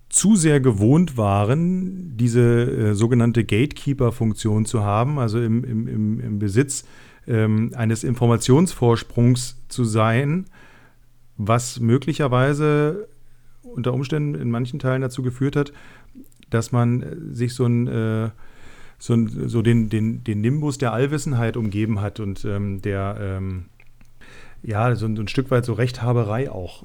zu 0.09 0.35
sehr 0.35 0.61
gewohnt 0.61 1.17
waren, 1.17 2.17
diese 2.17 2.41
äh, 2.41 2.95
sogenannte 2.95 3.45
Gatekeeper-Funktion 3.45 4.67
zu 4.67 4.83
haben, 4.83 5.19
also 5.19 5.41
im, 5.41 5.65
im, 5.65 6.21
im 6.21 6.39
Besitz 6.39 6.85
ähm, 7.29 7.71
eines 7.75 8.03
Informationsvorsprungs 8.03 9.63
zu 9.69 9.85
sein, 9.85 10.47
was 11.37 11.79
möglicherweise 11.79 13.09
unter 13.63 13.95
Umständen 13.95 14.35
in 14.35 14.51
manchen 14.51 14.81
Teilen 14.81 15.03
dazu 15.03 15.23
geführt 15.23 15.55
hat, 15.55 15.73
dass 16.51 16.73
man 16.73 17.33
sich 17.33 17.55
so 17.55 17.65
ein 17.65 17.87
äh, 17.87 18.31
so, 18.99 19.17
so 19.27 19.63
den, 19.63 19.89
den, 19.89 20.25
den 20.25 20.43
Nimbus 20.43 20.77
der 20.77 20.93
Allwissenheit 20.93 21.57
umgeben 21.57 22.01
hat 22.01 22.21
und 22.21 22.45
ähm, 22.45 22.83
der 22.83 23.17
ähm, 23.19 23.67
ja 24.63 24.95
so 24.95 25.07
ein, 25.07 25.17
so 25.17 25.23
ein 25.23 25.29
Stück 25.29 25.51
weit 25.51 25.65
so 25.65 25.73
Rechthaberei 25.73 26.51
auch 26.51 26.85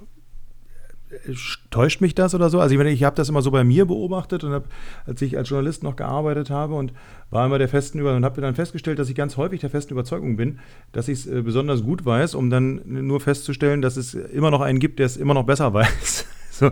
täuscht 1.69 2.01
mich 2.01 2.15
das 2.15 2.35
oder 2.35 2.49
so? 2.49 2.59
Also 2.59 2.79
ich, 2.79 2.87
ich 2.87 3.03
habe 3.03 3.15
das 3.15 3.29
immer 3.29 3.41
so 3.41 3.51
bei 3.51 3.63
mir 3.63 3.85
beobachtet 3.85 4.43
und 4.43 4.51
habe, 4.51 4.65
als 5.05 5.21
ich 5.21 5.37
als 5.37 5.49
Journalist 5.49 5.83
noch 5.83 5.95
gearbeitet 5.95 6.49
habe 6.49 6.75
und 6.75 6.93
war 7.29 7.45
immer 7.45 7.57
der 7.57 7.69
festen 7.69 7.99
über 7.99 8.15
und 8.15 8.25
habe 8.25 8.41
dann 8.41 8.55
festgestellt, 8.55 8.99
dass 8.99 9.09
ich 9.09 9.15
ganz 9.15 9.37
häufig 9.37 9.61
der 9.61 9.69
festen 9.69 9.93
Überzeugung 9.93 10.37
bin, 10.37 10.59
dass 10.91 11.07
ich 11.07 11.19
es 11.19 11.27
äh, 11.27 11.41
besonders 11.41 11.83
gut 11.83 12.05
weiß, 12.05 12.35
um 12.35 12.49
dann 12.49 12.81
nur 12.85 13.19
festzustellen, 13.19 13.81
dass 13.81 13.97
es 13.97 14.13
immer 14.13 14.51
noch 14.51 14.61
einen 14.61 14.79
gibt, 14.79 14.99
der 14.99 15.05
es 15.05 15.17
immer 15.17 15.33
noch 15.33 15.45
besser 15.45 15.73
weiß. 15.73 16.25
so. 16.51 16.71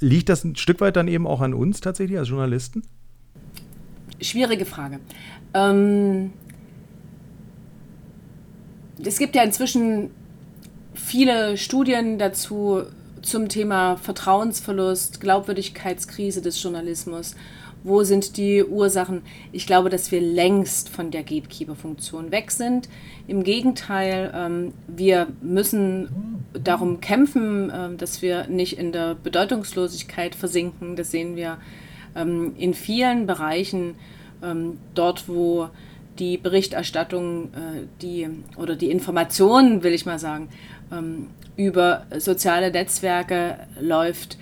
Liegt 0.00 0.28
das 0.28 0.44
ein 0.44 0.56
Stück 0.56 0.80
weit 0.80 0.96
dann 0.96 1.08
eben 1.08 1.26
auch 1.26 1.40
an 1.40 1.54
uns 1.54 1.80
tatsächlich 1.80 2.18
als 2.18 2.28
Journalisten? 2.28 2.82
Schwierige 4.20 4.64
Frage. 4.64 5.00
Ähm, 5.52 6.32
es 9.04 9.18
gibt 9.18 9.34
ja 9.34 9.42
inzwischen 9.42 10.10
viele 10.94 11.56
Studien 11.56 12.18
dazu, 12.18 12.82
zum 13.24 13.48
Thema 13.48 13.96
Vertrauensverlust, 13.96 15.20
Glaubwürdigkeitskrise 15.20 16.42
des 16.42 16.62
Journalismus. 16.62 17.34
Wo 17.82 18.02
sind 18.02 18.36
die 18.36 18.64
Ursachen? 18.64 19.22
Ich 19.52 19.66
glaube, 19.66 19.90
dass 19.90 20.10
wir 20.10 20.20
längst 20.20 20.88
von 20.88 21.10
der 21.10 21.22
Gatekeeper-Funktion 21.22 22.30
weg 22.30 22.50
sind. 22.50 22.88
Im 23.26 23.44
Gegenteil, 23.44 24.32
ähm, 24.34 24.72
wir 24.86 25.28
müssen 25.42 26.08
darum 26.54 27.00
kämpfen, 27.00 27.70
äh, 27.70 27.94
dass 27.96 28.22
wir 28.22 28.46
nicht 28.46 28.78
in 28.78 28.92
der 28.92 29.14
Bedeutungslosigkeit 29.14 30.34
versinken. 30.34 30.96
Das 30.96 31.10
sehen 31.10 31.36
wir 31.36 31.58
ähm, 32.16 32.54
in 32.56 32.72
vielen 32.72 33.26
Bereichen, 33.26 33.96
ähm, 34.42 34.78
dort 34.94 35.28
wo 35.28 35.68
die 36.18 36.38
Berichterstattung, 36.38 37.52
äh, 37.54 37.86
die 38.00 38.28
oder 38.56 38.76
die 38.76 38.90
Informationen, 38.90 39.82
will 39.82 39.92
ich 39.92 40.06
mal 40.06 40.18
sagen, 40.18 40.48
ähm, 40.92 41.28
über 41.56 42.06
soziale 42.18 42.70
Netzwerke 42.70 43.58
läuft, 43.80 44.38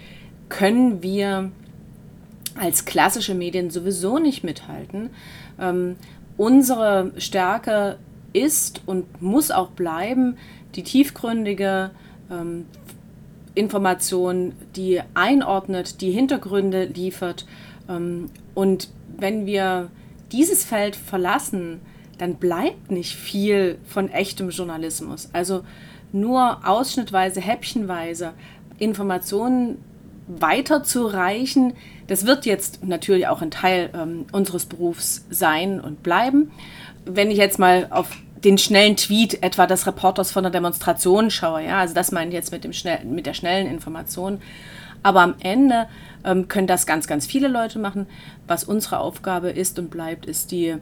können 0.49 1.03
wir 1.03 1.51
als 2.55 2.85
klassische 2.85 3.35
Medien 3.35 3.71
sowieso 3.71 4.19
nicht 4.19 4.45
mithalten. 4.45 5.11
Ähm, 5.61 5.97
unsere 6.37 7.13
Stärke 7.17 7.99
ist 8.33 8.83
und 8.87 9.23
muss 9.23 9.51
auch 9.51 9.71
bleiben 9.71 10.37
die 10.75 10.83
tiefgründige 10.83 11.91
ähm, 12.31 12.67
Information, 13.55 14.53
die 14.77 15.01
einordnet, 15.15 16.01
die 16.01 16.11
Hintergründe 16.11 16.85
liefert. 16.85 17.47
Ähm, 17.89 18.31
und 18.55 18.89
wenn 19.19 19.47
wir 19.47 19.91
dieses 20.33 20.65
Feld 20.65 20.97
verlassen, 20.97 21.81
dann 22.19 22.37
bleibt 22.37 22.91
nicht 22.91 23.15
viel 23.17 23.79
von 23.85 24.09
echtem 24.11 24.51
Journalismus. 24.51 25.29
Also 25.33 25.63
nur 26.13 26.67
ausschnittweise, 26.67 27.41
häppchenweise 27.41 28.33
Informationen 28.79 29.79
weiterzureichen, 30.29 31.75
das 32.07 32.27
wird 32.27 32.47
jetzt 32.47 32.85
natürlich 32.85 33.27
auch 33.27 33.43
ein 33.43 33.51
Teil 33.51 33.91
ähm, 33.95 34.27
unseres 34.33 34.67
Berufs 34.67 35.25
sein 35.31 35.81
und 35.81 36.03
bleiben. 36.03 36.51
Wenn 37.05 37.31
ich 37.31 37.39
jetzt 37.39 37.59
mal 37.59 37.89
auf 37.91 38.11
den 38.45 38.59
schnellen 38.59 38.97
Tweet 38.97 39.43
etwa 39.43 39.67
des 39.67 39.87
Reporters 39.87 40.33
von 40.33 40.43
der 40.43 40.51
Demonstration 40.51 41.31
schaue, 41.31 41.65
ja, 41.65 41.79
also 41.79 41.95
das 41.95 42.13
meine 42.13 42.29
ich 42.29 42.35
jetzt 42.35 42.53
mit, 42.53 42.65
dem 42.65 42.73
schnell, 42.73 43.05
mit 43.05 43.27
der 43.27 43.35
schnellen 43.35 43.67
Information. 43.67 44.41
Aber 45.03 45.21
am 45.21 45.35
Ende 45.41 45.89
ähm, 46.25 46.49
können 46.49 46.67
das 46.67 46.87
ganz, 46.87 47.07
ganz 47.07 47.27
viele 47.27 47.49
Leute 47.49 47.79
machen. 47.79 48.07
Was 48.47 48.65
unsere 48.65 48.99
Aufgabe 48.99 49.51
ist 49.51 49.79
und 49.79 49.91
bleibt, 49.91 50.27
ist 50.27 50.53
die 50.53 50.77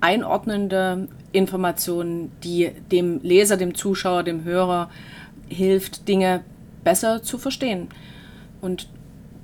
einordnende 0.00 1.08
Information, 1.32 2.30
die 2.42 2.70
dem 2.90 3.20
Leser, 3.22 3.56
dem 3.56 3.74
Zuschauer, 3.74 4.22
dem 4.22 4.44
Hörer 4.44 4.90
hilft, 5.48 6.08
Dinge 6.08 6.42
besser 6.84 7.22
zu 7.22 7.38
verstehen. 7.38 7.88
Und 8.60 8.88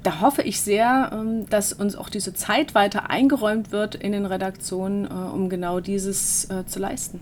da 0.02 0.20
hoffe 0.20 0.42
ich 0.42 0.60
sehr, 0.60 1.10
ähm, 1.12 1.48
dass 1.50 1.72
uns 1.72 1.96
auch 1.96 2.08
diese 2.08 2.32
Zeit 2.32 2.74
weiter 2.74 3.10
eingeräumt 3.10 3.72
wird 3.72 3.96
in 3.96 4.12
den 4.12 4.24
Redaktionen, 4.24 5.04
äh, 5.04 5.08
um 5.08 5.48
genau 5.48 5.80
dieses 5.80 6.48
äh, 6.48 6.64
zu 6.64 6.78
leisten. 6.78 7.20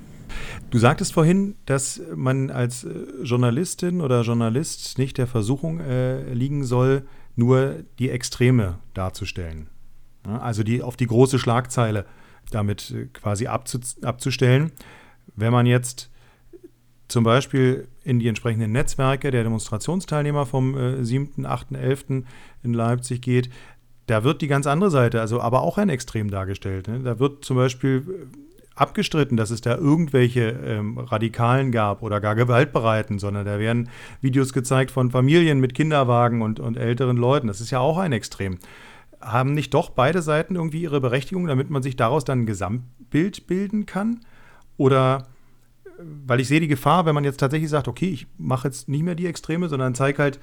Du 0.71 0.79
sagtest 0.79 1.15
vorhin, 1.15 1.55
dass 1.65 2.03
man 2.15 2.51
als 2.51 2.85
äh, 2.85 2.91
Journalistin 3.23 4.01
oder 4.01 4.23
Journalist 4.23 4.99
nicht 4.99 5.17
der 5.17 5.27
Versuchung 5.27 5.81
liegen 6.33 6.65
soll, 6.65 7.07
nur 7.37 7.77
die 7.99 8.11
Extreme 8.11 8.79
darzustellen. 8.93 9.69
Also 10.25 10.63
die, 10.63 10.83
auf 10.83 10.97
die 10.97 11.07
große 11.07 11.39
Schlagzeile 11.39 12.05
damit 12.51 12.91
äh, 12.91 13.07
quasi 13.07 13.47
abzu, 13.47 13.79
abzustellen. 14.03 14.73
Wenn 15.37 15.53
man 15.53 15.67
jetzt 15.67 16.11
zum 17.09 17.25
Beispiel 17.25 17.89
in 18.03 18.19
die 18.19 18.29
entsprechenden 18.29 18.73
Netzwerke 18.73 19.31
der 19.31 19.43
Demonstrationsteilnehmer 19.43 20.47
vom 20.47 20.77
äh, 20.77 21.05
7., 21.05 21.47
8., 21.47 21.73
11. 21.73 22.25
in 22.63 22.75
Leipzig 22.75 23.21
geht, 23.21 23.51
da 24.07 24.25
wird 24.25 24.43
die 24.43 24.49
ganz 24.49 24.67
andere 24.67 24.91
Seite, 24.91 25.21
also 25.21 25.41
aber 25.41 25.63
auch 25.63 25.79
ein 25.79 25.89
Extrem 25.89 26.31
dargestellt. 26.31 26.89
Ne? 26.89 27.01
Da 27.01 27.19
wird 27.19 27.45
zum 27.45 27.57
Beispiel 27.57 28.05
äh, 28.09 28.55
abgestritten, 28.75 29.37
dass 29.37 29.51
es 29.51 29.61
da 29.61 29.77
irgendwelche 29.77 30.51
ähm, 30.65 30.99
Radikalen 30.99 31.73
gab 31.73 32.03
oder 32.03 32.21
gar 32.21 32.35
Gewaltbereiten, 32.35 33.19
sondern 33.19 33.47
da 33.47 33.59
werden 33.59 33.89
Videos 34.21 34.53
gezeigt 34.53 34.91
von 34.91 35.11
Familien 35.11 35.61
mit 35.61 35.75
Kinderwagen 35.75 36.43
und, 36.43 36.61
und 36.61 36.77
älteren 36.77 37.17
Leuten. 37.17 37.47
Das 37.47 37.61
ist 37.61 37.71
ja 37.71 37.79
auch 37.79 37.99
ein 37.99 38.13
Extrem 38.13 38.59
haben 39.25 39.55
nicht 39.55 39.75
doch 39.75 39.91
beide 39.91 40.23
Seiten 40.23 40.55
irgendwie 40.55 40.83
ihre 40.83 41.01
Berechtigung, 41.01 41.47
damit 41.47 41.71
man 41.71 41.83
sich 41.83 41.97
daraus 41.97 42.25
dann 42.25 42.41
ein 42.41 42.47
Gesamtbild 42.47 43.47
bilden 43.47 43.87
kann? 43.87 44.21
Oder 44.77 45.27
weil 45.99 46.41
ich 46.41 46.49
sehe 46.49 46.61
die 46.61 46.69
Gefahr, 46.69 47.07
wenn 47.07 47.15
man 47.15 47.25
jetzt 47.25 47.41
tatsächlich 47.41 47.71
sagt, 47.71 47.89
okay, 47.89 48.09
ich 48.09 48.27
mache 48.39 48.69
jetzt 48.69 48.89
nicht 48.89 49.05
mehr 49.05 49.15
die 49.15 49.27
Extreme, 49.27 49.69
sondern 49.69 49.95
zeige 49.95 50.23
halt 50.23 50.41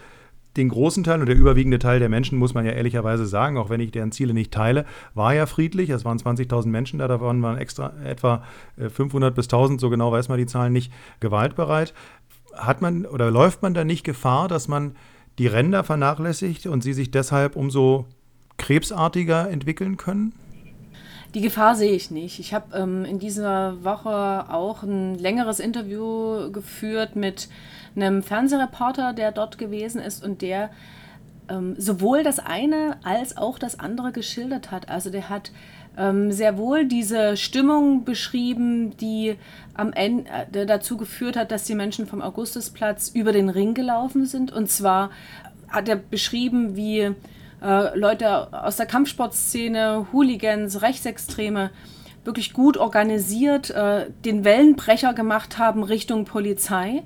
den 0.57 0.69
großen 0.69 1.03
Teil 1.03 1.21
und 1.21 1.27
der 1.27 1.35
überwiegende 1.35 1.79
Teil 1.79 1.99
der 1.99 2.09
Menschen, 2.09 2.37
muss 2.37 2.53
man 2.53 2.65
ja 2.65 2.71
ehrlicherweise 2.71 3.25
sagen, 3.25 3.57
auch 3.57 3.69
wenn 3.69 3.79
ich 3.79 3.91
deren 3.91 4.11
Ziele 4.11 4.33
nicht 4.33 4.51
teile, 4.51 4.85
war 5.13 5.33
ja 5.33 5.45
friedlich. 5.45 5.89
Es 5.89 6.03
waren 6.03 6.17
20.000 6.17 6.67
Menschen 6.67 6.99
da, 6.99 7.07
davon 7.07 7.41
waren 7.41 7.57
extra 7.57 7.93
etwa 8.03 8.43
500 8.77 9.31
äh, 9.31 9.35
bis 9.35 9.45
1000, 9.45 9.79
so 9.79 9.89
genau 9.89 10.11
weiß 10.11 10.27
man 10.27 10.37
die 10.37 10.45
Zahlen 10.45 10.73
nicht, 10.73 10.91
gewaltbereit. 11.21 11.93
Hat 12.53 12.81
man 12.81 13.05
oder 13.05 13.31
läuft 13.31 13.61
man 13.61 13.73
da 13.73 13.85
nicht 13.85 14.03
Gefahr, 14.03 14.49
dass 14.49 14.67
man 14.67 14.95
die 15.39 15.47
Ränder 15.47 15.85
vernachlässigt 15.85 16.67
und 16.67 16.83
sie 16.83 16.93
sich 16.93 17.11
deshalb 17.11 17.55
umso 17.55 18.07
krebsartiger 18.61 19.49
entwickeln 19.49 19.97
können? 19.97 20.33
Die 21.33 21.41
Gefahr 21.41 21.75
sehe 21.75 21.93
ich 21.93 22.11
nicht. 22.11 22.39
Ich 22.39 22.53
habe 22.53 22.77
ähm, 22.77 23.05
in 23.05 23.17
dieser 23.17 23.83
Woche 23.83 24.45
auch 24.49 24.83
ein 24.83 25.15
längeres 25.15 25.59
Interview 25.59 26.51
geführt 26.51 27.15
mit 27.15 27.49
einem 27.95 28.21
Fernsehreporter, 28.21 29.13
der 29.13 29.31
dort 29.31 29.57
gewesen 29.57 30.01
ist 30.01 30.23
und 30.23 30.41
der 30.41 30.69
ähm, 31.49 31.75
sowohl 31.77 32.23
das 32.23 32.39
eine 32.39 32.97
als 33.03 33.37
auch 33.37 33.59
das 33.59 33.79
andere 33.79 34.11
geschildert 34.11 34.71
hat. 34.71 34.89
Also 34.89 35.09
der 35.09 35.29
hat 35.29 35.51
ähm, 35.97 36.31
sehr 36.31 36.57
wohl 36.57 36.85
diese 36.85 37.37
Stimmung 37.37 38.03
beschrieben, 38.03 38.95
die 38.97 39.35
am 39.73 39.93
Ende 39.93 40.29
äh, 40.53 40.65
dazu 40.65 40.97
geführt 40.97 41.37
hat, 41.37 41.51
dass 41.51 41.63
die 41.63 41.75
Menschen 41.75 42.07
vom 42.07 42.21
Augustusplatz 42.21 43.09
über 43.13 43.31
den 43.31 43.49
Ring 43.49 43.73
gelaufen 43.73 44.25
sind. 44.25 44.51
Und 44.51 44.69
zwar 44.69 45.11
hat 45.69 45.89
er 45.89 45.95
beschrieben, 45.95 46.75
wie 46.75 47.11
äh, 47.61 47.97
Leute 47.97 48.53
aus 48.53 48.77
der 48.77 48.85
Kampfsportszene, 48.85 50.07
Hooligans, 50.11 50.81
Rechtsextreme, 50.81 51.71
wirklich 52.23 52.53
gut 52.53 52.77
organisiert 52.77 53.69
äh, 53.71 54.09
den 54.25 54.43
Wellenbrecher 54.43 55.13
gemacht 55.13 55.57
haben 55.57 55.83
Richtung 55.83 56.25
Polizei. 56.25 57.03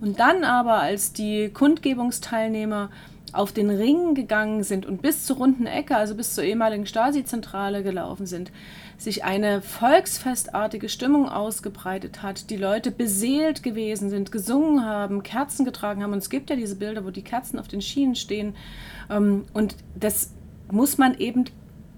Und 0.00 0.18
dann 0.18 0.44
aber, 0.44 0.80
als 0.80 1.12
die 1.12 1.50
Kundgebungsteilnehmer 1.50 2.90
auf 3.32 3.52
den 3.52 3.70
Ring 3.70 4.14
gegangen 4.14 4.62
sind 4.62 4.84
und 4.84 5.00
bis 5.00 5.24
zur 5.24 5.36
runden 5.36 5.66
Ecke, 5.66 5.96
also 5.96 6.14
bis 6.14 6.34
zur 6.34 6.44
ehemaligen 6.44 6.86
Stasi-Zentrale 6.86 7.82
gelaufen 7.82 8.26
sind, 8.26 8.52
sich 9.02 9.24
eine 9.24 9.62
volksfestartige 9.62 10.88
Stimmung 10.88 11.28
ausgebreitet 11.28 12.22
hat, 12.22 12.50
die 12.50 12.56
Leute 12.56 12.90
beseelt 12.90 13.62
gewesen 13.62 14.10
sind, 14.10 14.32
gesungen 14.32 14.84
haben, 14.84 15.22
Kerzen 15.22 15.64
getragen 15.64 16.02
haben. 16.02 16.12
Und 16.12 16.18
es 16.18 16.30
gibt 16.30 16.50
ja 16.50 16.56
diese 16.56 16.76
Bilder, 16.76 17.04
wo 17.04 17.10
die 17.10 17.22
Kerzen 17.22 17.58
auf 17.58 17.68
den 17.68 17.82
Schienen 17.82 18.14
stehen. 18.14 18.54
Ähm, 19.10 19.44
und 19.52 19.76
das 19.94 20.32
muss 20.70 20.98
man 20.98 21.16
eben 21.18 21.44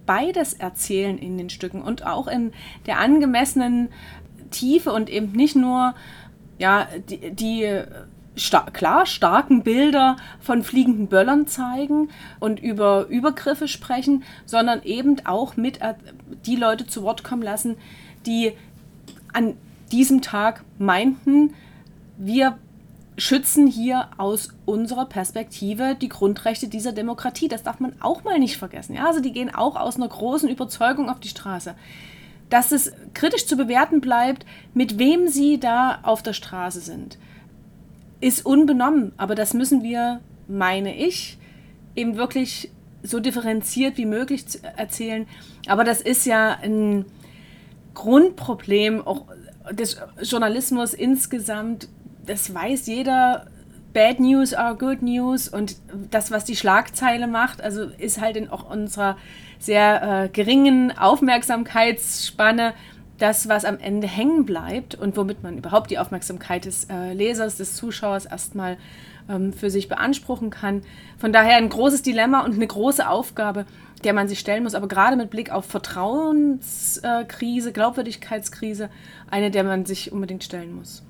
beides 0.07 0.55
erzählen 0.55 1.19
in 1.19 1.38
den 1.38 1.51
Stücken 1.51 1.83
und 1.83 2.07
auch 2.07 2.27
in 2.27 2.53
der 2.87 2.99
angemessenen 3.01 3.88
Tiefe 4.51 4.93
und 4.93 5.11
eben 5.11 5.33
nicht 5.33 5.57
nur 5.57 5.95
ja, 6.59 6.87
die, 7.09 7.31
die 7.31 7.83
star 8.37 8.70
klar 8.70 9.07
starken 9.07 9.62
Bilder 9.62 10.16
von 10.40 10.62
fliegenden 10.62 11.09
Böllern 11.09 11.47
zeigen 11.47 12.09
und 12.40 12.61
über 12.61 13.07
Übergriffe 13.07 13.68
sprechen, 13.68 14.25
sondern 14.47 14.83
eben 14.83 15.25
auch 15.25 15.57
mit 15.57 15.79
die 16.47 16.57
Leute 16.57 16.87
zu 16.87 17.03
Wort 17.03 17.25
kommen 17.25 17.42
lassen, 17.42 17.77
die 18.27 18.53
an 19.33 19.57
diesem 19.92 20.23
Tag 20.23 20.64
meinten, 20.79 21.55
wir 22.16 22.59
schützen 23.16 23.66
hier 23.66 24.09
aus 24.16 24.49
unserer 24.64 25.07
Perspektive 25.07 25.97
die 26.01 26.09
Grundrechte 26.09 26.68
dieser 26.68 26.92
Demokratie. 26.92 27.49
Das 27.49 27.62
darf 27.62 27.81
man 27.81 27.94
auch 28.01 28.25
mal 28.25 28.38
nicht 28.38 28.57
vergessen. 28.57 28.94
Ja? 28.94 29.07
Also 29.07 29.20
die 29.20 29.33
gehen 29.33 29.55
auch 29.55 29.77
aus 29.77 29.97
einer 29.97 30.09
großen 30.09 30.49
Überzeugung 30.49 31.09
auf 31.09 31.20
die 31.20 31.29
Straße. 31.29 31.75
Dass 32.51 32.73
es 32.73 32.92
kritisch 33.14 33.47
zu 33.47 33.57
bewerten 33.57 34.01
bleibt, 34.01 34.44
mit 34.75 34.99
wem 34.99 35.29
sie 35.29 35.59
da 35.61 36.01
auf 36.03 36.23
der 36.23 36.33
Straße 36.33 36.81
sind, 36.81 37.18
ist 38.24 38.46
unbenommen. 38.46 39.12
Aber 39.18 39.34
das 39.34 39.52
müssen 39.52 39.82
wir, 39.82 40.20
meine 40.48 40.96
ich, 40.96 41.37
eben 41.94 42.16
wirklich 42.16 42.70
so 43.02 43.20
differenziert 43.20 43.98
wie 43.98 44.06
möglich 44.06 44.44
erzählen. 44.76 45.26
Aber 45.66 45.84
das 45.84 46.00
ist 46.00 46.24
ja 46.24 46.58
ein 46.62 47.04
Grundproblem 47.92 49.06
auch 49.06 49.26
des 49.70 49.98
Journalismus 50.22 50.94
insgesamt. 50.94 51.88
Das 52.24 52.52
weiß 52.52 52.87
jeder. 52.87 53.46
Bad 53.92 54.18
News 54.18 54.54
are 54.54 54.74
good 54.74 55.02
news 55.02 55.46
und 55.46 55.76
das, 56.10 56.32
was 56.32 56.44
die 56.44 56.56
Schlagzeile 56.56 57.28
macht, 57.28 57.62
also 57.62 57.84
ist 57.84 58.20
halt 58.20 58.37
in 58.37 58.48
auch 58.48 58.68
unserer 58.68 59.16
sehr 59.60 60.24
äh, 60.24 60.28
geringen 60.30 60.90
Aufmerksamkeitsspanne 60.98 62.74
das, 63.18 63.48
was 63.48 63.64
am 63.64 63.79
Ende 63.79 64.07
hängen 64.07 64.44
bleibt 64.44 64.94
und 64.94 65.16
womit 65.16 65.42
man 65.42 65.59
überhaupt 65.59 65.90
die 65.90 65.98
Aufmerksamkeit 65.98 66.64
des 66.64 66.85
äh, 66.90 67.12
Lesers, 67.12 67.57
des 67.57 67.74
Zuschauers 67.77 68.27
erstmal 68.27 68.77
ähm, 69.29 69.53
für 69.53 69.70
sich 69.70 69.88
beanspruchen 69.88 70.50
kann. 70.50 70.83
Von 71.18 71.33
daher 71.33 71.57
ein 71.57 71.68
großes 71.68 72.03
Dilemma 72.03 72.44
und 72.44 72.55
eine 72.55 72.66
große 72.66 73.09
Aufgabe, 73.09 73.66
der 74.03 74.12
man 74.12 74.27
sich 74.29 74.40
stellen 74.40 74.64
muss, 74.64 74.74
aber 74.74 74.88
gerade 74.88 75.16
mit 75.16 75.31
Blick 75.31 75.50
auf 75.50 75.64
Vertrauenskrise, 75.64 77.72
Glaubwürdigkeitskrise, 77.72 78.90
eine, 79.31 79.50
der 79.50 79.64
man 79.64 79.87
sich 79.87 80.12
unbedingt 80.12 80.44
stellen 80.44 80.74
muss. 80.74 81.03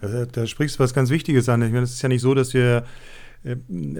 Da, 0.00 0.26
da 0.26 0.46
sprichst 0.46 0.78
du 0.78 0.82
was 0.82 0.92
ganz 0.92 1.10
Wichtiges 1.10 1.48
an. 1.48 1.62
Ich 1.62 1.72
meine, 1.72 1.84
es 1.84 1.94
ist 1.94 2.02
ja 2.02 2.08
nicht 2.08 2.20
so, 2.20 2.34
dass 2.34 2.52
wir 2.52 2.78
äh, 2.78 2.82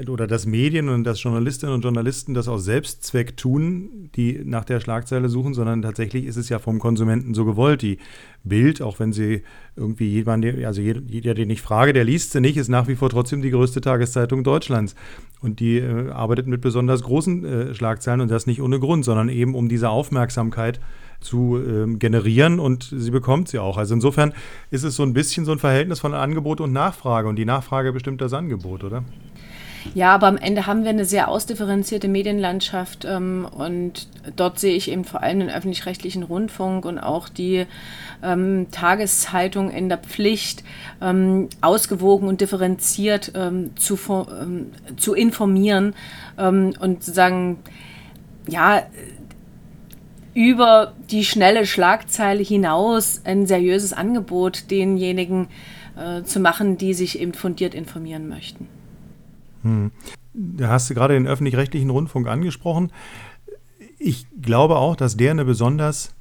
oder 0.08 0.26
dass 0.26 0.46
Medien 0.46 0.88
und 0.88 1.04
dass 1.04 1.22
Journalistinnen 1.22 1.74
und 1.74 1.82
Journalisten 1.82 2.32
das 2.32 2.48
aus 2.48 2.64
Selbstzweck 2.64 3.36
tun, 3.36 4.08
die 4.16 4.40
nach 4.42 4.64
der 4.64 4.80
Schlagzeile 4.80 5.28
suchen, 5.28 5.52
sondern 5.52 5.82
tatsächlich 5.82 6.24
ist 6.24 6.36
es 6.36 6.48
ja 6.48 6.58
vom 6.58 6.78
Konsumenten 6.78 7.34
so 7.34 7.44
gewollt. 7.44 7.82
Die 7.82 7.98
Bild, 8.42 8.80
auch 8.80 9.00
wenn 9.00 9.12
sie 9.12 9.42
irgendwie 9.76 10.08
jemand, 10.08 10.46
also 10.64 10.80
jeder, 10.80 11.34
den 11.34 11.50
ich 11.50 11.60
frage, 11.60 11.92
der 11.92 12.04
liest 12.04 12.32
sie 12.32 12.40
nicht, 12.40 12.56
ist 12.56 12.68
nach 12.68 12.88
wie 12.88 12.94
vor 12.94 13.10
trotzdem 13.10 13.42
die 13.42 13.50
größte 13.50 13.82
Tageszeitung 13.82 14.44
Deutschlands. 14.44 14.94
Und 15.42 15.60
die 15.60 15.76
äh, 15.76 16.10
arbeitet 16.10 16.46
mit 16.46 16.62
besonders 16.62 17.02
großen 17.02 17.44
äh, 17.44 17.74
Schlagzeilen 17.74 18.22
und 18.22 18.30
das 18.30 18.46
nicht 18.46 18.62
ohne 18.62 18.80
Grund, 18.80 19.04
sondern 19.04 19.28
eben 19.28 19.54
um 19.54 19.68
diese 19.68 19.90
Aufmerksamkeit 19.90 20.80
zu 21.20 21.58
ähm, 21.58 21.98
generieren 21.98 22.60
und 22.60 22.92
sie 22.96 23.10
bekommt 23.10 23.48
sie 23.48 23.58
auch. 23.58 23.76
Also 23.76 23.94
insofern 23.94 24.32
ist 24.70 24.84
es 24.84 24.96
so 24.96 25.02
ein 25.02 25.12
bisschen 25.12 25.44
so 25.44 25.52
ein 25.52 25.58
Verhältnis 25.58 26.00
von 26.00 26.14
Angebot 26.14 26.60
und 26.60 26.72
Nachfrage 26.72 27.28
und 27.28 27.36
die 27.36 27.44
Nachfrage 27.44 27.92
bestimmt 27.92 28.20
das 28.20 28.32
Angebot, 28.32 28.84
oder? 28.84 29.04
Ja, 29.92 30.14
aber 30.14 30.28
am 30.28 30.38
Ende 30.38 30.66
haben 30.66 30.82
wir 30.84 30.90
eine 30.90 31.04
sehr 31.04 31.28
ausdifferenzierte 31.28 32.08
Medienlandschaft 32.08 33.04
ähm, 33.04 33.46
und 33.50 34.08
dort 34.34 34.58
sehe 34.58 34.74
ich 34.74 34.90
eben 34.90 35.04
vor 35.04 35.22
allem 35.22 35.40
den 35.40 35.50
öffentlich-rechtlichen 35.50 36.22
Rundfunk 36.22 36.86
und 36.86 36.98
auch 36.98 37.28
die 37.28 37.66
ähm, 38.22 38.68
Tageszeitung 38.70 39.70
in 39.70 39.88
der 39.88 39.98
Pflicht, 39.98 40.64
ähm, 41.02 41.48
ausgewogen 41.60 42.28
und 42.28 42.40
differenziert 42.40 43.32
ähm, 43.34 43.76
zu, 43.76 43.98
ähm, 44.08 44.70
zu 44.96 45.14
informieren 45.14 45.94
ähm, 46.38 46.72
und 46.80 47.04
sozusagen, 47.04 47.58
ja, 48.48 48.82
über 50.32 50.94
die 51.10 51.24
schnelle 51.24 51.64
Schlagzeile 51.64 52.42
hinaus 52.42 53.20
ein 53.24 53.46
seriöses 53.46 53.92
Angebot 53.92 54.70
denjenigen 54.70 55.46
äh, 55.96 56.24
zu 56.24 56.40
machen, 56.40 56.76
die 56.76 56.92
sich 56.92 57.20
eben 57.20 57.34
fundiert 57.34 57.74
informieren 57.74 58.28
möchten. 58.28 58.68
Hm. 59.64 59.90
Da 60.32 60.68
hast 60.68 60.88
du 60.88 60.94
gerade 60.94 61.14
den 61.14 61.26
öffentlich-rechtlichen 61.26 61.90
Rundfunk 61.90 62.28
angesprochen. 62.28 62.92
Ich 63.98 64.26
glaube 64.40 64.76
auch, 64.76 64.96
dass 64.96 65.16
der 65.16 65.32
eine 65.32 65.44
besonders 65.44 66.14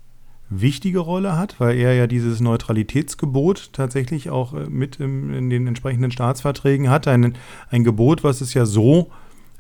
wichtige 0.50 1.00
Rolle 1.00 1.38
hat, 1.38 1.60
weil 1.60 1.78
er 1.78 1.94
ja 1.94 2.08
dieses 2.08 2.40
Neutralitätsgebot 2.40 3.72
tatsächlich 3.74 4.30
auch 4.30 4.54
äh, 4.54 4.70
mit 4.70 4.98
in 4.98 5.50
den 5.50 5.68
entsprechenden 5.68 6.12
Staatsverträgen 6.12 6.90
hat. 6.90 7.08
Ein, 7.08 7.36
ein 7.70 7.84
Gebot, 7.84 8.24
was 8.24 8.42
es 8.42 8.54
ja 8.54 8.66
so 8.66 9.12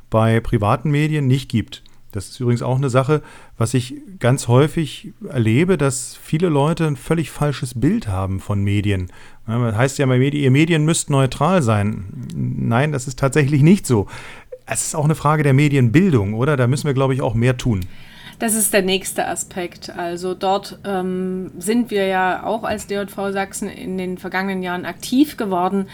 bei 0.10 0.40
privaten 0.40 0.92
Medien 0.92 1.28
nicht 1.28 1.50
gibt. 1.50 1.84
Das 2.14 2.30
ist 2.30 2.40
übrigens 2.40 2.62
auch 2.62 2.78
eine 2.78 2.90
Sache, 2.90 3.22
was 3.58 3.74
ich 3.74 3.96
ganz 4.20 4.48
häufig 4.48 5.12
erlebe, 5.28 5.78
dass 5.78 6.16
viele 6.16 6.48
Leute 6.48 6.88
ein 6.88 6.96
völlig 6.96 7.32
falsches 7.32 7.80
Bild 7.80 8.08
haben 8.08 8.40
von 8.40 8.64
Medien. 8.64 9.12
Das 9.48 9.76
heißt 9.76 9.98
ja, 9.98 10.12
ihr 10.14 10.52
Medien 10.52 10.86
müsst 10.86 11.10
neutral 11.10 11.62
sein. 11.62 12.28
Nein, 12.36 12.92
das 12.92 13.08
ist 13.08 13.20
tatsächlich 13.20 13.64
nicht 13.64 13.86
so. 13.86 14.08
Es 14.66 14.86
ist 14.86 14.96
auch 14.96 15.04
eine 15.04 15.16
Frage 15.16 15.44
der 15.44 15.54
Medienbildung, 15.54 16.36
oder? 16.36 16.56
Da 16.56 16.68
müssen 16.68 16.86
wir, 16.86 16.94
glaube 16.94 17.14
ich, 17.14 17.22
auch 17.22 17.34
mehr 17.34 17.58
tun. 17.58 17.82
Das 18.40 18.56
ist 18.56 18.74
der 18.74 18.84
nächste 18.84 19.28
Aspekt. 19.28 19.90
Also 19.90 20.34
dort 20.36 20.80
ähm, 20.86 21.52
sind 21.58 21.92
wir 21.92 22.06
ja 22.06 22.44
auch 22.46 22.64
als 22.64 22.88
DJV 22.88 23.32
Sachsen 23.32 23.70
in 23.70 23.98
den 23.98 24.18
vergangenen 24.18 24.64
Jahren 24.64 24.86
aktiv 24.86 25.36
geworden 25.38 25.88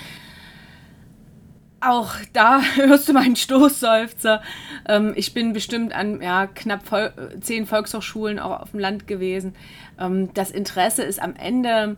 auch 1.82 2.14
da 2.34 2.62
hörst 2.76 3.10
du 3.10 3.14
meinen 3.14 3.36
Stoßseufzer. 3.36 4.42
Ähm, 4.88 5.14
ich 5.16 5.34
bin 5.34 5.54
bestimmt 5.54 5.94
an 5.94 6.22
ja, 6.22 6.48
knapp 6.48 6.90
Vol 6.90 7.12
zehn 7.42 7.66
Volkshochschulen 7.66 8.40
auch 8.40 8.62
auf 8.62 8.72
dem 8.72 8.80
Land 8.80 9.08
gewesen. 9.08 9.56
Ähm, 10.00 10.34
das 10.34 10.52
Interesse 10.52 11.04
ist 11.04 11.22
am 11.22 11.36
Ende 11.36 11.98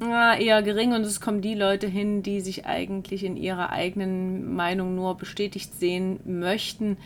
ja, 0.00 0.34
eher 0.34 0.62
gering 0.62 0.92
und 0.92 1.02
es 1.02 1.20
kommen 1.20 1.40
die 1.42 1.54
Leute 1.54 1.86
hin, 1.86 2.22
die 2.22 2.40
sich 2.40 2.66
eigentlich 2.66 3.24
in 3.24 3.36
ihrer 3.36 3.70
eigenen 3.70 4.54
Meinung 4.54 4.94
nur 4.94 5.16
bestätigt 5.16 5.78
sehen 5.78 6.20
möchten. 6.24 6.96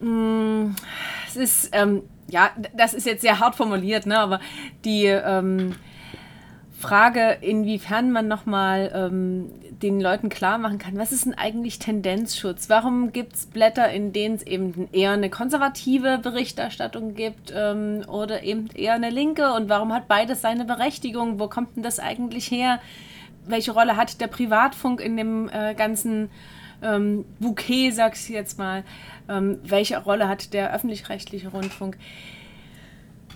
Mm, 0.00 0.74
es 1.28 1.36
ist, 1.36 1.70
ähm, 1.72 2.02
ja, 2.28 2.50
das 2.76 2.94
ist 2.94 3.06
jetzt 3.06 3.22
sehr 3.22 3.38
hart 3.38 3.54
formuliert, 3.54 4.06
ne, 4.06 4.18
aber 4.18 4.40
die 4.84 5.04
ähm, 5.04 5.76
Frage, 6.84 7.38
inwiefern 7.40 8.12
man 8.12 8.28
nochmal 8.28 8.92
ähm, 8.94 9.50
den 9.82 10.00
Leuten 10.00 10.28
klar 10.28 10.58
machen 10.58 10.78
kann, 10.78 10.98
was 10.98 11.12
ist 11.12 11.24
denn 11.24 11.32
eigentlich 11.34 11.78
Tendenzschutz? 11.78 12.68
Warum 12.68 13.10
gibt 13.12 13.34
es 13.34 13.46
Blätter, 13.46 13.90
in 13.90 14.12
denen 14.12 14.34
es 14.34 14.42
eben 14.42 14.88
eher 14.92 15.12
eine 15.12 15.30
konservative 15.30 16.18
Berichterstattung 16.18 17.14
gibt 17.14 17.54
ähm, 17.56 18.02
oder 18.06 18.42
eben 18.42 18.68
eher 18.74 18.92
eine 18.94 19.08
linke? 19.08 19.52
Und 19.54 19.70
warum 19.70 19.94
hat 19.94 20.08
beides 20.08 20.42
seine 20.42 20.66
Berechtigung? 20.66 21.38
Wo 21.38 21.48
kommt 21.48 21.76
denn 21.76 21.82
das 21.82 21.98
eigentlich 21.98 22.50
her? 22.50 22.80
Welche 23.46 23.72
Rolle 23.72 23.96
hat 23.96 24.20
der 24.20 24.26
Privatfunk 24.26 25.00
in 25.00 25.16
dem 25.16 25.48
äh, 25.48 25.74
ganzen 25.74 26.28
ähm, 26.82 27.24
Bouquet, 27.40 27.94
ich 28.12 28.28
jetzt 28.28 28.58
mal? 28.58 28.84
Ähm, 29.28 29.58
welche 29.64 29.98
Rolle 30.02 30.28
hat 30.28 30.52
der 30.52 30.74
öffentlich-rechtliche 30.74 31.48
Rundfunk? 31.48 31.96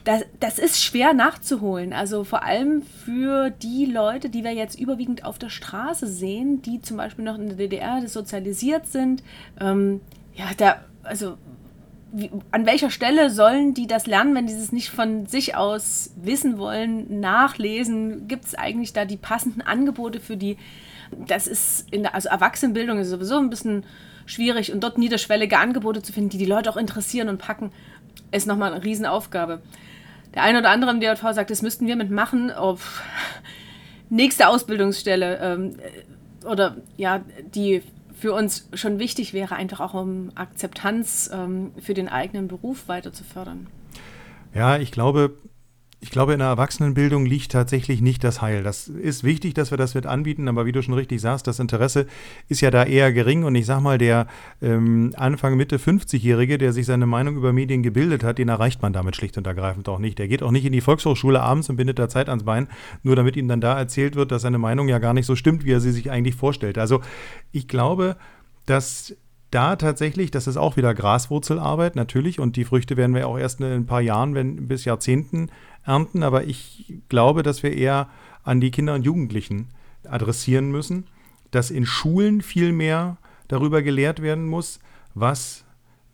Das, 0.09 0.25
das 0.41 0.59
ist 0.59 0.83
schwer 0.83 1.13
nachzuholen. 1.13 1.93
Also 1.93 2.25
vor 2.25 2.43
allem 2.43 2.81
für 2.81 3.51
die 3.51 3.85
Leute, 3.85 4.31
die 4.31 4.43
wir 4.43 4.53
jetzt 4.53 4.81
überwiegend 4.81 5.23
auf 5.27 5.39
der 5.39 5.51
Straße 5.51 6.07
sehen, 6.07 6.63
die 6.63 6.81
zum 6.81 6.97
Beispiel 6.97 7.27
noch 7.27 7.37
in 7.37 7.49
der 7.49 7.59
DDR 7.59 8.09
sozialisiert 8.09 8.87
sind. 8.87 9.23
Ähm, 9.61 10.01
ja, 10.35 10.47
da, 10.57 10.81
also 11.03 11.37
wie, 12.11 12.31
an 12.53 12.65
welcher 12.65 12.91
Stelle 12.91 13.29
sollen 13.29 13.75
die 13.75 13.87
das 13.87 14.07
lernen, 14.07 14.35
wenn 14.35 14.47
die 14.47 14.55
es 14.55 14.73
nicht 14.73 14.89
von 14.89 15.27
sich 15.27 15.57
aus 15.57 16.15
wissen 16.17 16.57
wollen, 16.57 17.21
nachlesen? 17.21 18.29
Gibt 18.29 18.47
es 18.47 18.55
eigentlich 18.55 18.95
da 18.95 19.05
die 19.05 19.19
passenden 19.19 19.61
Angebote 19.61 20.21
für 20.21 20.39
die? 20.39 20.57
Das 21.27 21.47
ist 21.47 21.87
in 21.93 22.05
der, 22.05 22.15
also 22.15 22.31
Erwachsenenbildung 22.31 22.99
ist 22.99 23.11
sowieso 23.11 23.37
ein 23.37 23.51
bisschen 23.51 23.85
schwierig 24.25 24.73
und 24.73 24.83
dort 24.83 24.97
niederschwellige 24.97 25.59
Angebote 25.59 26.01
zu 26.01 26.15
finden, 26.15 26.31
die 26.31 26.39
die 26.39 26.47
Leute 26.47 26.71
auch 26.71 26.79
interessieren 26.79 27.29
und 27.29 27.37
packen, 27.37 27.73
ist 28.31 28.47
nochmal 28.47 28.73
eine 28.73 28.83
Riesenaufgabe 28.83 29.61
der 30.35 30.43
eine 30.43 30.59
oder 30.59 30.71
andere 30.71 30.91
im 30.91 31.01
DJV 31.01 31.33
sagt, 31.33 31.51
das 31.51 31.63
müssten 31.63 31.87
wir 31.87 31.97
mitmachen. 31.97 32.51
Auf 32.51 33.03
nächste 34.11 34.49
Ausbildungsstelle 34.49 35.39
ähm, 35.39 35.77
oder 36.45 36.77
ja, 36.97 37.21
die 37.55 37.83
für 38.19 38.33
uns 38.33 38.69
schon 38.75 38.99
wichtig 38.99 39.33
wäre, 39.33 39.55
einfach 39.55 39.81
auch 39.81 39.95
um 39.95 40.31
Akzeptanz 40.35 41.31
ähm, 41.33 41.73
für 41.81 41.95
den 41.95 42.09
eigenen 42.09 42.49
Beruf 42.49 42.89
weiter 42.89 43.13
zu 43.13 43.23
fördern. 43.25 43.69
Ja, 44.55 44.79
ich 44.79 44.91
glaube, 44.91 45.37
ich 46.01 46.11
glaube, 46.11 46.33
in 46.33 46.39
der 46.39 46.49
Erwachsenenbildung 46.49 47.27
liegt 47.27 47.51
tatsächlich 47.51 48.01
nicht 48.01 48.23
das 48.23 48.41
Heil. 48.41 48.63
Das 48.63 48.87
ist 48.87 49.25
wichtig, 49.25 49.55
dass 49.55 49.73
wir 49.73 49.79
das 49.79 49.95
mit 49.95 50.07
anbieten, 50.07 50.47
aber 50.47 50.65
wie 50.65 50.71
du 50.71 50.81
schon 50.81 50.95
richtig 50.95 51.21
sagst, 51.21 51.49
das 51.49 51.59
Interesse 51.59 52.07
ist 52.49 52.61
ja 52.61 52.71
da 52.71 52.85
eher 52.85 53.13
gering. 53.13 53.43
Und 53.43 53.57
ich 53.57 53.67
sag 53.67 53.81
mal, 53.81 53.99
der 53.99 54.29
ähm, 54.63 55.13
Anfang, 55.17 55.57
Mitte 55.57 55.77
50-Jährige, 55.79 56.57
der 56.57 56.73
sich 56.73 56.87
seine 56.87 57.07
Meinung 57.07 57.37
über 57.37 57.53
Medien 57.53 57.83
gebildet 57.83 58.23
hat, 58.23 58.39
den 58.39 58.49
erreicht 58.49 58.81
man 58.81 58.93
damit 58.93 59.17
schlicht 59.17 59.39
und 59.39 59.47
ergreifend 59.49 59.89
auch 59.89 59.99
nicht. 59.99 60.21
Der 60.21 60.29
geht 60.29 60.45
auch 60.45 60.53
nicht 60.53 60.65
in 60.65 60.73
die 60.73 60.81
Volkshochschule 60.81 61.41
abends 61.41 61.69
und 61.69 61.77
bindet 61.77 61.99
da 61.99 62.09
Zeit 62.09 62.29
ans 62.29 62.45
Bein, 62.45 62.69
nur 63.03 63.17
damit 63.17 63.37
ihm 63.37 63.49
dann 63.49 63.61
da 63.61 63.77
erzählt 63.77 64.15
wird, 64.15 64.31
dass 64.31 64.43
seine 64.43 64.59
Meinung 64.59 64.89
ja 64.89 65.01
gar 65.01 65.15
nicht 65.15 65.27
so 65.27 65.35
stimmt, 65.35 65.65
wie 65.65 65.73
er 65.73 65.81
sie 65.81 65.91
sich 65.91 66.13
eigentlich 66.13 66.37
vorstellt. 66.37 66.79
Also 66.79 67.01
ich 67.51 67.67
glaube, 67.67 68.17
dass 68.67 69.17
da 69.51 69.77
tatsächlich, 69.77 70.31
das 70.31 70.47
ist 70.47 70.57
auch 70.57 70.77
wieder 70.77 70.95
Graswurzelarbeit, 70.95 71.97
natürlich, 71.97 72.39
und 72.39 72.57
die 72.57 72.65
Früchte 72.65 72.97
werden 72.97 73.15
wir 73.15 73.29
auch 73.29 73.39
erst 73.39 73.61
in 73.61 73.67
ein 73.67 73.87
paar 73.87 74.03
Jahren, 74.03 74.35
wenn 74.35 74.69
bis 74.69 74.85
Jahrzehnten 74.85 75.51
ernten, 75.85 76.23
aber 76.23 76.45
ich 76.45 76.95
glaube, 77.09 77.43
dass 77.43 77.63
wir 77.63 77.73
eher 77.73 78.09
an 78.45 78.61
die 78.61 78.71
Kinder 78.71 78.95
und 78.95 79.05
Jugendlichen 79.05 79.69
adressieren 80.05 80.71
müssen 80.71 81.05
dass 81.51 81.71
in 81.71 81.87
Schulen 81.87 82.43
viel 82.43 82.73
mehr 82.73 83.17
darüber 83.49 83.83
gelehrt 83.83 84.23
werden 84.23 84.47
muss, 84.47 84.81
was 85.15 85.65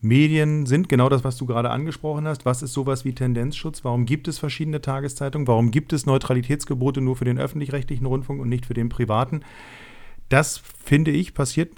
Medien 0.00 0.66
sind, 0.66 0.88
genau 0.88 1.08
das, 1.08 1.24
was 1.24 1.38
du 1.38 1.46
gerade 1.46 1.70
angesprochen 1.70 2.28
hast. 2.28 2.44
Was 2.44 2.62
ist 2.62 2.74
sowas 2.74 3.04
wie 3.04 3.14
Tendenzschutz? 3.14 3.84
Warum 3.84 4.04
gibt 4.04 4.28
es 4.28 4.38
verschiedene 4.38 4.82
Tageszeitungen? 4.82 5.48
Warum 5.48 5.70
gibt 5.70 5.94
es 5.94 6.04
Neutralitätsgebote 6.04 7.00
nur 7.00 7.16
für 7.16 7.24
den 7.24 7.38
öffentlich-rechtlichen 7.38 8.06
Rundfunk 8.06 8.40
und 8.40 8.50
nicht 8.50 8.66
für 8.66 8.74
den 8.74 8.90
privaten? 8.90 9.40
Das, 10.28 10.58
finde 10.58 11.10
ich, 11.10 11.32
passiert 11.32 11.72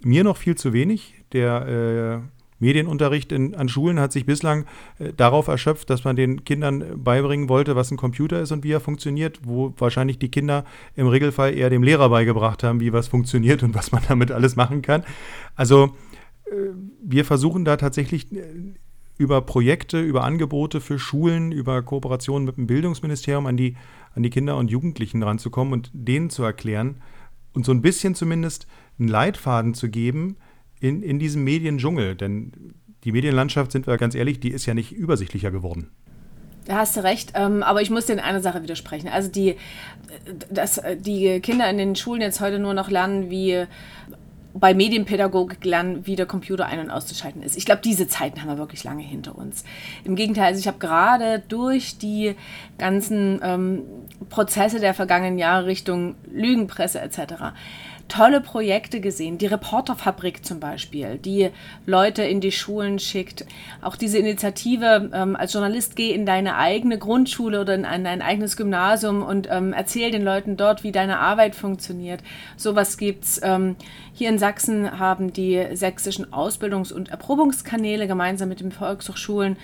mir 0.00 0.24
noch 0.24 0.36
viel 0.36 0.54
zu 0.54 0.72
wenig. 0.72 1.14
Der 1.32 2.22
äh, 2.22 2.28
Medienunterricht 2.58 3.32
in, 3.32 3.54
an 3.54 3.68
Schulen 3.68 3.98
hat 3.98 4.12
sich 4.12 4.26
bislang 4.26 4.66
äh, 4.98 5.12
darauf 5.12 5.48
erschöpft, 5.48 5.90
dass 5.90 6.04
man 6.04 6.16
den 6.16 6.44
Kindern 6.44 7.02
beibringen 7.02 7.48
wollte, 7.48 7.76
was 7.76 7.90
ein 7.90 7.96
Computer 7.96 8.40
ist 8.40 8.52
und 8.52 8.64
wie 8.64 8.72
er 8.72 8.80
funktioniert, 8.80 9.40
wo 9.44 9.74
wahrscheinlich 9.78 10.18
die 10.18 10.30
Kinder 10.30 10.64
im 10.96 11.06
Regelfall 11.06 11.54
eher 11.54 11.70
dem 11.70 11.82
Lehrer 11.82 12.08
beigebracht 12.08 12.62
haben, 12.62 12.80
wie 12.80 12.92
was 12.92 13.08
funktioniert 13.08 13.62
und 13.62 13.74
was 13.74 13.92
man 13.92 14.02
damit 14.08 14.30
alles 14.30 14.56
machen 14.56 14.82
kann. 14.82 15.04
Also 15.56 15.94
wir 17.02 17.24
versuchen 17.24 17.64
da 17.64 17.76
tatsächlich 17.76 18.32
äh, 18.32 18.42
über 19.18 19.40
Projekte, 19.42 20.00
über 20.00 20.24
Angebote 20.24 20.80
für 20.80 20.98
Schulen, 20.98 21.52
über 21.52 21.82
Kooperationen 21.82 22.46
mit 22.46 22.56
dem 22.56 22.66
Bildungsministerium 22.66 23.46
an 23.46 23.56
die, 23.56 23.76
an 24.14 24.22
die 24.22 24.30
Kinder 24.30 24.56
und 24.56 24.70
Jugendlichen 24.70 25.22
ranzukommen 25.22 25.72
und 25.72 25.90
denen 25.92 26.30
zu 26.30 26.42
erklären 26.42 26.96
und 27.52 27.64
so 27.64 27.72
ein 27.72 27.82
bisschen 27.82 28.14
zumindest 28.14 28.66
einen 28.98 29.08
Leitfaden 29.08 29.74
zu 29.74 29.88
geben 29.88 30.36
in, 30.80 31.02
in 31.02 31.18
diesem 31.18 31.44
Mediendschungel. 31.44 32.14
Denn 32.16 32.52
die 33.04 33.12
Medienlandschaft, 33.12 33.72
sind 33.72 33.86
wir 33.86 33.96
ganz 33.96 34.14
ehrlich, 34.14 34.40
die 34.40 34.50
ist 34.50 34.66
ja 34.66 34.74
nicht 34.74 34.92
übersichtlicher 34.92 35.50
geworden. 35.50 35.90
Da 36.66 36.76
hast 36.76 36.96
du 36.96 37.02
recht, 37.02 37.32
ähm, 37.34 37.62
aber 37.62 37.82
ich 37.82 37.90
muss 37.90 38.06
dir 38.06 38.12
in 38.12 38.20
einer 38.20 38.40
Sache 38.40 38.62
widersprechen. 38.62 39.08
Also 39.08 39.28
die, 39.28 39.56
dass 40.48 40.80
die 40.98 41.40
Kinder 41.40 41.68
in 41.68 41.78
den 41.78 41.96
Schulen 41.96 42.20
jetzt 42.20 42.40
heute 42.40 42.60
nur 42.60 42.74
noch 42.74 42.88
lernen, 42.88 43.30
wie 43.30 43.66
bei 44.54 44.74
Medienpädagogik 44.74 45.64
lernen, 45.64 46.06
wie 46.06 46.14
der 46.14 46.26
Computer 46.26 46.66
ein- 46.66 46.78
und 46.78 46.90
auszuschalten 46.90 47.42
ist. 47.42 47.56
Ich 47.56 47.64
glaube, 47.64 47.80
diese 47.82 48.06
Zeiten 48.06 48.40
haben 48.40 48.48
wir 48.48 48.58
wirklich 48.58 48.84
lange 48.84 49.02
hinter 49.02 49.36
uns. 49.36 49.64
Im 50.04 50.14
Gegenteil, 50.14 50.44
also 50.44 50.60
ich 50.60 50.68
habe 50.68 50.78
gerade 50.78 51.42
durch 51.48 51.98
die 51.98 52.34
ganzen 52.78 53.40
ähm, 53.42 53.82
Prozesse 54.28 54.78
der 54.78 54.94
vergangenen 54.94 55.38
Jahre 55.38 55.66
Richtung 55.66 56.16
Lügenpresse 56.30 57.00
etc 57.00 57.54
tolle 58.12 58.42
Projekte 58.42 59.00
gesehen. 59.00 59.38
Die 59.38 59.46
Reporterfabrik 59.46 60.44
zum 60.44 60.60
Beispiel, 60.60 61.16
die 61.16 61.48
Leute 61.86 62.22
in 62.22 62.42
die 62.42 62.52
Schulen 62.52 62.98
schickt. 62.98 63.46
Auch 63.80 63.96
diese 63.96 64.18
Initiative, 64.18 65.10
ähm, 65.14 65.34
als 65.34 65.54
Journalist 65.54 65.96
geh 65.96 66.12
in 66.12 66.26
deine 66.26 66.56
eigene 66.56 66.98
Grundschule 66.98 67.62
oder 67.62 67.74
in 67.74 67.86
ein, 67.86 68.06
ein 68.06 68.20
eigenes 68.20 68.58
Gymnasium 68.58 69.22
und 69.22 69.48
ähm, 69.50 69.72
erzähl 69.72 70.10
den 70.10 70.22
Leuten 70.22 70.58
dort, 70.58 70.84
wie 70.84 70.92
deine 70.92 71.20
Arbeit 71.20 71.54
funktioniert. 71.54 72.20
Sowas 72.58 72.98
gibt's. 72.98 73.40
Ähm, 73.42 73.76
hier 74.12 74.28
in 74.28 74.38
Sachsen 74.38 74.98
haben 74.98 75.32
die 75.32 75.64
sächsischen 75.72 76.26
Ausbildungs- 76.34 76.92
und 76.92 77.08
Erprobungskanäle 77.08 78.06
gemeinsam 78.06 78.50
mit 78.50 78.60
den 78.60 78.72
Volkshochschulen 78.72 79.56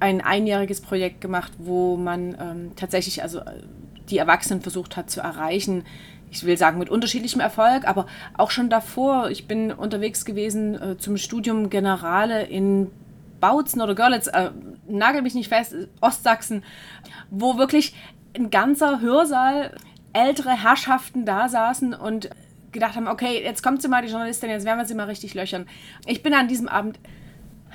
ein 0.00 0.20
einjähriges 0.20 0.80
Projekt 0.80 1.20
gemacht, 1.20 1.52
wo 1.58 1.96
man 1.96 2.36
ähm, 2.40 2.72
tatsächlich 2.74 3.22
also 3.22 3.40
die 4.10 4.18
Erwachsenen 4.18 4.62
versucht 4.62 4.96
hat 4.96 5.10
zu 5.10 5.20
erreichen, 5.20 5.84
ich 6.30 6.44
will 6.44 6.56
sagen 6.56 6.78
mit 6.78 6.90
unterschiedlichem 6.90 7.40
Erfolg, 7.40 7.86
aber 7.86 8.06
auch 8.36 8.50
schon 8.50 8.70
davor. 8.70 9.30
Ich 9.30 9.46
bin 9.46 9.72
unterwegs 9.72 10.24
gewesen 10.24 10.74
äh, 10.74 10.98
zum 10.98 11.16
Studium 11.16 11.70
Generale 11.70 12.44
in 12.44 12.90
Bautzen 13.40 13.80
oder 13.80 13.94
Görlitz, 13.94 14.26
äh, 14.26 14.50
nagel 14.88 15.22
mich 15.22 15.34
nicht 15.34 15.48
fest, 15.48 15.74
Ostsachsen, 16.00 16.64
wo 17.30 17.56
wirklich 17.56 17.94
ein 18.36 18.50
ganzer 18.50 19.00
Hörsaal 19.00 19.74
ältere 20.12 20.50
Herrschaften 20.50 21.24
da 21.24 21.48
saßen 21.48 21.94
und 21.94 22.30
gedacht 22.72 22.96
haben, 22.96 23.08
okay, 23.08 23.42
jetzt 23.42 23.62
kommt 23.62 23.80
sie 23.80 23.88
mal, 23.88 24.02
die 24.02 24.08
Journalistin, 24.08 24.50
jetzt 24.50 24.64
werden 24.64 24.78
wir 24.78 24.86
sie 24.86 24.94
mal 24.94 25.04
richtig 25.04 25.34
löchern. 25.34 25.66
Ich 26.06 26.22
bin 26.22 26.34
an 26.34 26.48
diesem 26.48 26.68
Abend 26.68 26.98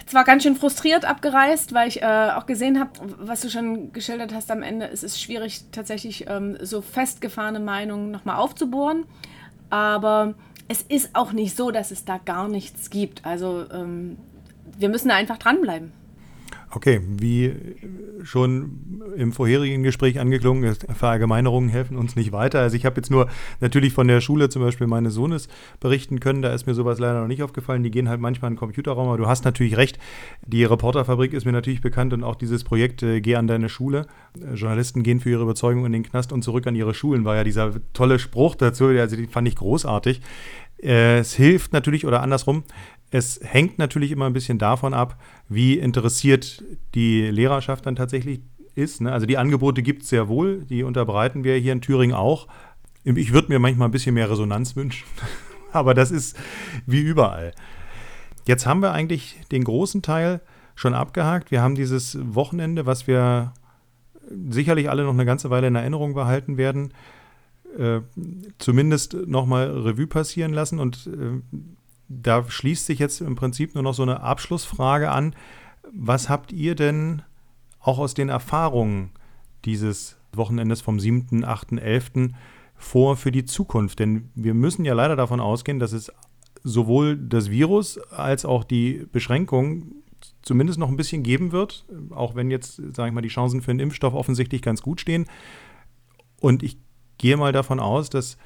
zwar 0.06 0.24
ganz 0.24 0.44
schön 0.44 0.56
frustriert 0.56 1.06
abgereist, 1.06 1.74
weil 1.74 1.88
ich 1.88 2.02
äh, 2.02 2.32
auch 2.36 2.46
gesehen 2.46 2.80
habe, 2.80 2.92
was 3.18 3.42
du 3.42 3.50
schon 3.50 3.94
geschildert 3.94 4.34
hast 4.34 4.52
am 4.52 4.64
Ende. 4.64 4.88
Es 4.88 5.04
ist 5.04 5.22
schwierig, 5.22 5.66
tatsächlich 5.72 6.26
ähm, 6.28 6.58
so 6.62 6.82
festgefahrene 6.82 7.60
Meinungen 7.60 8.12
nochmal 8.12 8.38
aufzubohren. 8.38 9.06
Aber 9.70 10.36
es 10.68 10.82
ist 10.82 11.16
auch 11.16 11.32
nicht 11.32 11.56
so, 11.56 11.72
dass 11.72 11.92
es 11.92 12.06
da 12.06 12.18
gar 12.18 12.48
nichts 12.48 12.90
gibt. 12.90 13.26
Also 13.26 13.66
ähm, 13.72 14.18
wir 14.78 14.90
müssen 14.90 15.10
da 15.10 15.16
einfach 15.16 15.38
dranbleiben. 15.38 15.92
Okay, 16.76 17.02
wie 17.08 17.54
schon 18.24 19.04
im 19.16 19.32
vorherigen 19.32 19.84
Gespräch 19.84 20.20
angeklungen 20.20 20.76
Verallgemeinerungen 20.96 21.70
helfen 21.70 21.98
uns 21.98 22.16
nicht 22.16 22.32
weiter. 22.32 22.62
Also 22.62 22.76
ich 22.76 22.86
habe 22.86 22.96
jetzt 22.96 23.12
nur 23.12 23.28
natürlich 23.60 23.94
von 23.94 24.08
der 24.08 24.22
Schule 24.22 24.50
zum 24.50 24.64
Beispiel 24.64 24.88
meines 24.88 25.14
Sohnes 25.14 25.50
berichten 25.80 26.20
können, 26.20 26.42
da 26.42 26.52
ist 26.52 26.66
mir 26.66 26.74
sowas 26.74 26.98
leider 26.98 27.22
noch 27.22 27.28
nicht 27.28 27.44
aufgefallen. 27.44 27.84
Die 27.84 27.92
gehen 27.92 28.10
halt 28.10 28.20
manchmal 28.20 28.50
in 28.50 28.56
den 28.56 28.60
Computerraum, 28.60 29.08
aber 29.08 29.18
du 29.18 29.28
hast 29.28 29.46
natürlich 29.46 29.78
recht. 29.78 30.00
Die 30.48 30.64
Reporterfabrik 30.64 31.34
ist 31.34 31.46
mir 31.46 31.52
natürlich 31.52 31.82
bekannt 31.82 32.12
und 32.12 32.24
auch 32.24 32.36
dieses 32.36 32.64
Projekt 32.64 33.04
äh, 33.04 33.22
Geh 33.22 33.36
an 33.36 33.46
deine 33.46 33.70
Schule. 33.70 34.08
Äh, 34.42 34.56
Journalisten 34.56 35.04
gehen 35.04 35.20
für 35.20 35.30
ihre 35.30 35.44
Überzeugung 35.44 35.86
in 35.86 35.92
den 35.92 36.04
Knast 36.04 36.32
und 36.32 36.44
zurück 36.44 36.66
an 36.66 36.76
ihre 36.76 36.96
Schulen, 36.96 37.24
war 37.24 37.36
ja 37.36 37.44
dieser 37.44 37.74
tolle 37.94 38.18
Spruch 38.18 38.56
dazu, 38.56 38.86
also 38.86 39.16
die 39.16 39.28
fand 39.28 39.48
ich 39.48 39.56
großartig. 39.56 40.22
Äh, 40.84 41.20
es 41.20 41.34
hilft 41.34 41.72
natürlich 41.72 42.06
oder 42.06 42.22
andersrum, 42.22 42.64
es 43.14 43.40
hängt 43.44 43.78
natürlich 43.78 44.12
immer 44.12 44.26
ein 44.26 44.34
bisschen 44.34 44.58
davon 44.58 44.96
ab, 44.96 45.22
wie 45.48 45.78
interessiert 45.78 46.64
die 46.96 47.22
Lehrerschaft 47.22 47.86
dann 47.86 47.96
tatsächlich 47.96 48.42
ist. 48.74 49.02
Ne? 49.02 49.12
Also 49.12 49.28
die 49.28 49.38
Angebote 49.38 49.84
gibt 49.84 50.02
es 50.02 50.10
sehr 50.10 50.28
wohl, 50.30 50.66
die 50.66 50.82
unterbreiten 50.82 51.44
wir 51.44 51.56
hier 51.58 51.74
in 51.74 51.82
Thüringen 51.82 52.16
auch. 52.16 52.48
Ich 53.04 53.32
würde 53.32 53.50
mir 53.50 53.60
manchmal 53.60 53.88
ein 53.88 53.92
bisschen 53.92 54.16
mehr 54.16 54.32
Resonanz 54.32 54.76
wünschen, 54.76 55.06
aber 55.72 55.94
das 55.94 56.10
ist 56.10 56.36
wie 56.88 57.02
überall. 57.02 57.54
Jetzt 58.48 58.66
haben 58.66 58.82
wir 58.82 58.94
eigentlich 58.94 59.40
den 59.52 59.64
großen 59.64 60.02
Teil 60.02 60.42
schon 60.74 60.96
abgehakt. 60.96 61.52
Wir 61.52 61.62
haben 61.62 61.76
dieses 61.76 62.18
Wochenende, 62.20 62.88
was 62.88 63.06
wir 63.06 63.54
sicherlich 64.50 64.90
alle 64.90 65.04
noch 65.04 65.14
eine 65.14 65.26
ganze 65.26 65.52
Weile 65.52 65.68
in 65.68 65.76
Erinnerung 65.76 66.16
behalten 66.16 66.58
werden, 66.58 66.96
äh, 67.78 68.02
zumindest 68.58 69.14
nochmal 69.14 69.70
Revue 69.70 70.08
passieren 70.08 70.52
lassen 70.52 70.80
und 70.80 71.08
äh, 71.08 71.60
da 72.22 72.50
schließt 72.50 72.86
sich 72.86 73.00
jetzt 73.00 73.22
im 73.22 73.36
Prinzip 73.36 73.76
nur 73.76 73.84
noch 73.84 73.94
so 73.94 74.04
eine 74.04 74.22
Abschlussfrage 74.22 75.12
an. 75.12 75.36
Was 75.92 76.30
habt 76.30 76.52
ihr 76.52 76.76
denn 76.76 77.22
auch 77.80 78.00
aus 78.00 78.14
den 78.14 78.30
Erfahrungen 78.30 79.12
dieses 79.66 80.18
Wochenendes 80.34 80.82
vom 80.82 81.00
7., 81.00 81.44
8., 81.44 81.74
11. 81.74 82.12
vor 82.76 83.18
für 83.18 83.32
die 83.32 83.46
Zukunft? 83.46 84.00
Denn 84.00 84.30
wir 84.36 84.54
müssen 84.54 84.86
ja 84.86 84.94
leider 84.94 85.16
davon 85.16 85.40
ausgehen, 85.40 85.80
dass 85.80 85.92
es 85.94 86.12
sowohl 86.64 87.18
das 87.18 87.50
Virus 87.50 87.98
als 88.12 88.46
auch 88.46 88.64
die 88.64 89.06
Beschränkungen 89.12 90.04
zumindest 90.42 90.80
noch 90.80 90.90
ein 90.90 90.98
bisschen 90.98 91.24
geben 91.24 91.52
wird, 91.52 91.86
auch 92.12 92.36
wenn 92.36 92.52
jetzt, 92.52 92.76
sage 92.96 93.10
ich 93.10 93.14
mal, 93.14 93.22
die 93.22 93.30
Chancen 93.30 93.62
für 93.62 93.72
einen 93.72 93.80
Impfstoff 93.80 94.14
offensichtlich 94.14 94.62
ganz 94.62 94.82
gut 94.82 95.02
stehen. 95.02 95.26
Und 96.40 96.64
ich 96.64 96.78
gehe 97.18 97.38
mal 97.38 97.52
davon 97.52 97.80
aus, 97.80 98.10
dass 98.10 98.38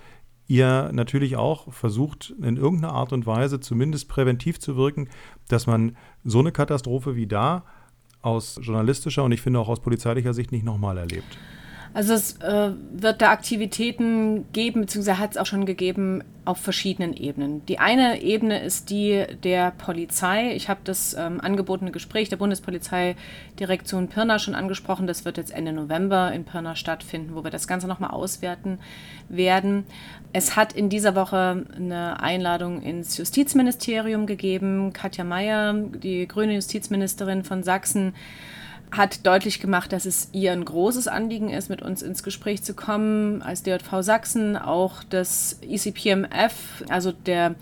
ihr 0.47 0.91
natürlich 0.93 1.36
auch 1.36 1.71
versucht, 1.73 2.33
in 2.41 2.57
irgendeiner 2.57 2.93
Art 2.93 3.13
und 3.13 3.25
Weise 3.25 3.60
zumindest 3.60 4.07
präventiv 4.07 4.60
zu 4.60 4.75
wirken, 4.77 5.10
dass 5.47 5.67
man 5.67 5.97
so 6.23 6.39
eine 6.39 6.51
Katastrophe 6.51 7.15
wie 7.15 7.27
da 7.27 7.63
aus 8.21 8.60
journalistischer 8.62 9.23
und 9.23 9.31
ich 9.31 9.41
finde 9.41 9.60
auch 9.60 9.69
aus 9.69 9.81
polizeilicher 9.81 10.33
Sicht 10.33 10.51
nicht 10.51 10.63
nochmal 10.63 10.97
erlebt. 10.97 11.38
Also 11.97 12.13
es 12.13 12.39
äh, 12.41 12.73
wird 12.91 13.23
da 13.23 13.31
Aktivitäten 13.31 14.45
geben, 14.53 14.81
beziehungsweise 14.81 15.17
hat 15.17 15.31
es 15.31 15.38
auch 15.38 15.47
schon 15.47 15.65
gegeben 15.65 16.23
auf 16.45 16.60
verschiedenen 16.60 17.17
Ebenen. 17.17 17.65
Die 17.65 17.79
eine 17.79 18.21
Ebene 18.21 18.62
ist 18.62 18.91
die 18.91 19.25
der 19.43 19.71
Polizei. 19.71 20.53
Ich 20.53 20.69
habe 20.69 20.79
das 20.83 21.15
ähm, 21.15 21.41
angebotene 21.41 21.89
Gespräch 21.89 22.29
der 22.29 22.38
Bundespolizeidirektion 22.38 24.10
Pirna 24.10 24.38
schon 24.38 24.53
angesprochen. 24.53 25.07
Das 25.07 25.25
wird 25.25 25.38
jetzt 25.38 25.51
Ende 25.51 25.73
November 25.73 26.31
in 26.33 26.45
Pirna 26.45 26.75
stattfinden, 26.75 27.33
wo 27.33 27.43
wir 27.43 27.49
das 27.49 27.67
Ganze 27.67 27.88
nochmal 27.88 28.12
auswerten 28.12 28.77
werden. 29.27 29.88
Es 30.33 30.55
hat 30.55 30.73
in 30.73 30.89
dieser 30.89 31.15
Woche 31.15 31.65
eine 31.75 32.21
Einladung 32.21 32.83
ins 32.83 33.17
Justizministerium 33.17 34.27
gegeben. 34.27 34.93
Katja 34.93 35.23
Mayer, 35.23 35.73
die 35.73 36.27
grüne 36.27 36.53
Justizministerin 36.53 37.43
von 37.43 37.63
Sachsen, 37.63 38.13
hat 38.91 39.26
deutlich 39.26 39.60
gemacht, 39.60 39.91
dass 39.91 40.06
es 40.06 40.30
ihr 40.32 40.54
ein 40.54 40.63
großes 40.63 41.08
Anliegen 41.08 41.50
ist, 41.50 41.69
mit 41.69 41.82
uns 41.82 42.02
ins 42.02 42.23
Gespräch 42.23 42.63
zu 42.63 42.73
kommen, 42.73 43.41
als 43.41 43.63
DJV 43.63 44.02
Sachsen, 44.02 44.56
auch 44.56 45.04
das 45.04 45.60
ECPMF, 45.62 46.84
also 46.88 47.12
der 47.12 47.56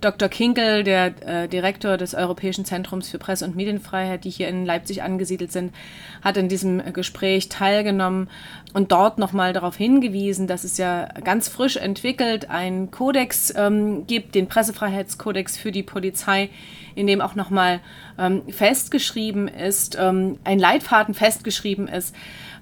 Dr. 0.00 0.28
Kinkel, 0.28 0.82
der 0.82 1.12
äh, 1.26 1.48
Direktor 1.48 1.98
des 1.98 2.14
Europäischen 2.14 2.64
Zentrums 2.64 3.10
für 3.10 3.18
Presse- 3.18 3.44
und 3.44 3.56
Medienfreiheit, 3.56 4.24
die 4.24 4.30
hier 4.30 4.48
in 4.48 4.64
Leipzig 4.64 5.02
angesiedelt 5.02 5.52
sind, 5.52 5.74
hat 6.22 6.38
in 6.38 6.48
diesem 6.48 6.92
Gespräch 6.94 7.50
teilgenommen 7.50 8.30
und 8.72 8.90
dort 8.90 9.18
nochmal 9.18 9.52
darauf 9.52 9.76
hingewiesen, 9.76 10.46
dass 10.46 10.64
es 10.64 10.78
ja 10.78 11.08
ganz 11.24 11.48
frisch 11.48 11.76
entwickelt 11.76 12.48
einen 12.48 12.90
Kodex 12.90 13.52
ähm, 13.54 14.06
gibt, 14.06 14.34
den 14.34 14.46
Pressefreiheitskodex 14.46 15.58
für 15.58 15.72
die 15.72 15.82
Polizei, 15.82 16.48
in 16.94 17.06
dem 17.06 17.20
auch 17.20 17.34
nochmal 17.34 17.80
ähm, 18.18 18.42
festgeschrieben 18.48 19.48
ist, 19.48 19.96
ähm, 20.00 20.38
ein 20.44 20.58
Leitfaden 20.58 21.14
festgeschrieben 21.14 21.88
ist 21.88 22.14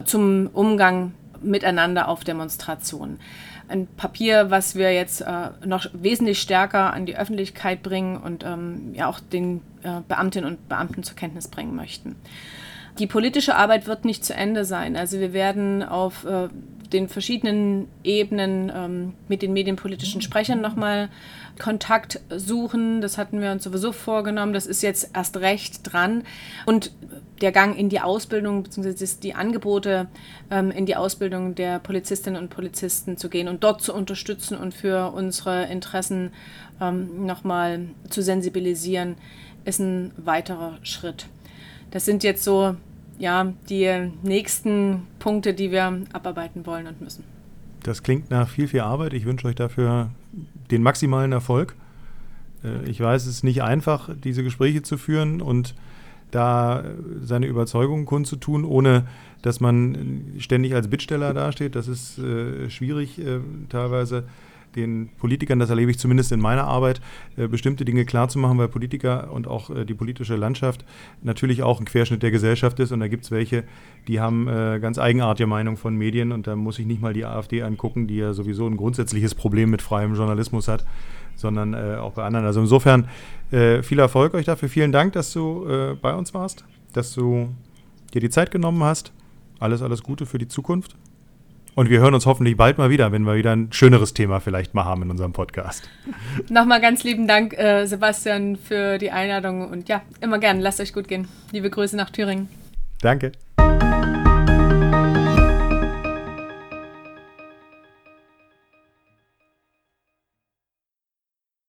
zum 0.05 0.49
Umgang 0.53 1.13
miteinander 1.43 2.09
auf 2.09 2.25
Demonstrationen. 2.25 3.21
Ein 3.69 3.87
Papier, 3.87 4.51
was 4.51 4.77
wir 4.77 4.95
jetzt 4.95 5.21
äh, 5.21 5.51
noch 5.65 5.87
wesentlich 5.93 6.41
stärker 6.41 6.93
an 6.93 7.05
die 7.05 7.17
Öffentlichkeit 7.17 7.83
bringen 7.83 8.17
und 8.17 8.45
ähm, 8.45 8.95
ja 8.95 9.09
auch 9.09 9.21
den 9.21 9.61
äh, 9.83 10.01
Beamtinnen 10.09 10.51
und 10.51 10.69
Beamten 10.69 11.03
zur 11.03 11.17
Kenntnis 11.17 11.49
bringen 11.49 11.77
möchten. 11.77 12.17
Die 12.99 13.07
politische 13.07 13.55
Arbeit 13.55 13.87
wird 13.87 14.05
nicht 14.05 14.25
zu 14.25 14.35
Ende 14.35 14.65
sein. 14.65 14.97
Also 14.97 15.21
wir 15.21 15.33
werden 15.33 15.83
auf 15.83 16.25
äh, 16.25 16.49
den 16.93 17.09
verschiedenen 17.09 17.89
Ebenen 18.03 18.73
ähm, 18.75 19.15
mit 19.29 19.43
den 19.43 19.53
medienpolitischen 19.53 20.23
Sprechern 20.23 20.61
nochmal 20.61 21.11
Kontakt 21.59 22.21
suchen. 22.31 23.01
Das 23.01 23.19
hatten 23.19 23.41
wir 23.41 23.53
uns 23.53 23.65
sowieso 23.65 23.93
vorgenommen. 23.93 24.53
Das 24.53 24.67
ist 24.67 24.83
jetzt 24.83 25.11
erst 25.15 25.37
recht 25.39 25.81
dran. 25.83 26.25
Und 26.67 26.93
der 27.41 27.53
Gang 27.53 27.79
in 27.79 27.89
die 27.89 28.01
Ausbildung, 28.01 28.63
beziehungsweise 28.63 29.21
die 29.21 29.35
Angebote 29.35 30.09
ähm, 30.51 30.71
in 30.71 30.87
die 30.87 30.97
Ausbildung 30.97 31.55
der 31.55 31.79
Polizistinnen 31.79 32.41
und 32.41 32.51
Polizisten 32.51 33.17
zu 33.17 33.29
gehen 33.29 33.49
und 33.49 33.63
dort 33.65 33.83
zu 33.83 33.95
unterstützen 33.95 34.57
und 34.57 34.75
für 34.75 35.13
unsere 35.13 35.65
Interessen 35.67 36.33
ähm, 36.81 37.27
nochmal 37.27 37.89
zu 38.09 38.23
sensibilisieren, 38.23 39.17
ist 39.65 39.79
ein 39.81 40.13
weiterer 40.17 40.79
Schritt. 40.83 41.27
Das 41.91 42.05
sind 42.05 42.23
jetzt 42.23 42.45
so 42.45 42.77
ja, 43.19 43.53
die 43.69 44.11
nächsten 44.23 45.03
Punkte, 45.19 45.55
die 45.55 45.71
wir 45.71 46.03
abarbeiten 46.13 46.67
wollen 46.67 46.87
und 46.87 47.01
müssen. 47.01 47.25
Das 47.83 48.03
klingt 48.03 48.31
nach 48.31 48.49
viel, 48.49 48.69
viel 48.69 48.81
Arbeit. 48.81 49.13
Ich 49.13 49.25
wünsche 49.25 49.47
euch 49.47 49.55
dafür 49.55 50.11
den 50.71 50.83
maximalen 50.83 51.33
Erfolg. 51.33 51.75
Äh, 52.65 52.89
ich 52.89 53.01
weiß, 53.01 53.23
es 53.23 53.37
ist 53.37 53.45
nicht 53.45 53.63
einfach, 53.63 54.11
diese 54.23 54.43
Gespräche 54.43 54.83
zu 54.83 54.97
führen 54.97 55.41
und 55.41 55.75
da 56.31 56.85
seine 57.23 57.47
Überzeugungen 57.47 58.05
kundzutun, 58.05 58.65
ohne 58.65 59.07
dass 59.41 59.61
man 59.61 60.35
ständig 60.39 60.75
als 60.75 60.89
Bittsteller 60.89 61.33
dasteht. 61.33 61.75
Das 61.75 61.89
ist 61.89 62.19
äh, 62.19 62.69
schwierig 62.69 63.19
äh, 63.19 63.41
teilweise 63.69 64.25
den 64.79 65.11
Politikern, 65.19 65.59
das 65.59 65.71
erlebe 65.71 65.91
ich 65.91 65.99
zumindest 65.99 66.33
in 66.33 66.41
meiner 66.41 66.65
Arbeit, 66.65 67.01
äh, 67.37 67.49
bestimmte 67.49 67.85
Dinge 67.85 68.05
klarzumachen, 68.05 68.59
weil 68.59 68.69
Politiker 68.69 69.31
und 69.33 69.47
auch 69.47 69.71
äh, 69.71 69.85
die 69.85 69.95
politische 69.95 70.37
Landschaft 70.37 70.85
natürlich 71.23 71.63
auch 71.63 71.81
ein 71.81 71.85
Querschnitt 71.85 72.23
der 72.23 72.31
Gesellschaft 72.31 72.79
ist. 72.81 72.93
Und 72.93 73.01
da 73.01 73.09
gibt 73.09 73.25
es 73.25 73.31
welche, 73.31 73.65
die 74.07 74.21
haben 74.21 74.49
äh, 74.49 74.79
ganz 74.81 74.99
eigenartige 74.99 75.47
Meinung 75.47 75.77
von 75.77 75.97
Medien. 75.97 76.33
Und 76.33 76.47
da 76.47 76.57
muss 76.57 76.79
ich 76.79 76.87
nicht 76.87 77.03
mal 77.03 77.13
die 77.13 77.25
AfD 77.25 77.63
angucken, 77.63 78.07
die 78.07 78.17
ja 78.17 78.33
sowieso 78.33 78.67
ein 78.67 78.77
grundsätzliches 78.77 79.35
Problem 79.35 79.71
mit 79.71 79.83
freiem 79.83 80.15
Journalismus 80.15 80.69
hat, 80.69 80.85
sondern 81.35 81.75
auch 81.75 82.15
bei 82.15 82.25
anderen. 82.25 82.47
Also 82.47 82.61
insofern 82.61 83.09
viel 83.51 83.99
Erfolg 83.99 84.35
euch 84.35 84.45
dafür. 84.45 84.69
Vielen 84.69 84.91
Dank, 84.91 85.13
dass 85.13 85.33
du 85.33 85.97
bei 86.03 86.15
uns 86.15 86.35
warst, 86.35 86.65
dass 86.93 87.15
du 87.15 87.55
dir 88.13 88.21
die 88.21 88.31
Zeit 88.31 88.51
genommen 88.51 88.83
hast. 88.83 89.13
Alles, 89.61 89.81
alles 89.81 90.03
Gute 90.03 90.27
für 90.27 90.39
die 90.39 90.49
Zukunft. 90.49 90.97
Und 91.79 91.91
wir 91.91 92.01
hören 92.01 92.13
uns 92.13 92.27
hoffentlich 92.27 92.57
bald 92.57 92.77
mal 92.77 92.91
wieder, 92.91 93.13
wenn 93.13 93.23
wir 93.23 93.37
wieder 93.37 93.53
ein 93.53 93.73
schöneres 93.73 94.13
Thema 94.13 94.41
vielleicht 94.41 94.75
mal 94.75 94.85
haben 94.85 95.03
in 95.03 95.13
unserem 95.13 95.33
Podcast. 95.33 95.89
Nochmal 96.49 96.81
ganz 96.81 97.05
lieben 97.05 97.29
Dank, 97.29 97.57
äh, 97.57 97.87
Sebastian, 97.87 98.57
für 98.57 98.99
die 98.99 99.13
Einladung. 99.13 99.71
Und 99.71 99.89
ja, 99.89 100.03
immer 100.21 100.41
gern. 100.41 100.59
Lasst 100.59 100.81
euch 100.81 100.93
gut 100.93 101.07
gehen. 101.07 101.29
Liebe 101.53 101.71
Grüße 101.71 101.97
nach 101.97 102.11
Thüringen. 102.11 102.49
Danke. 103.01 103.31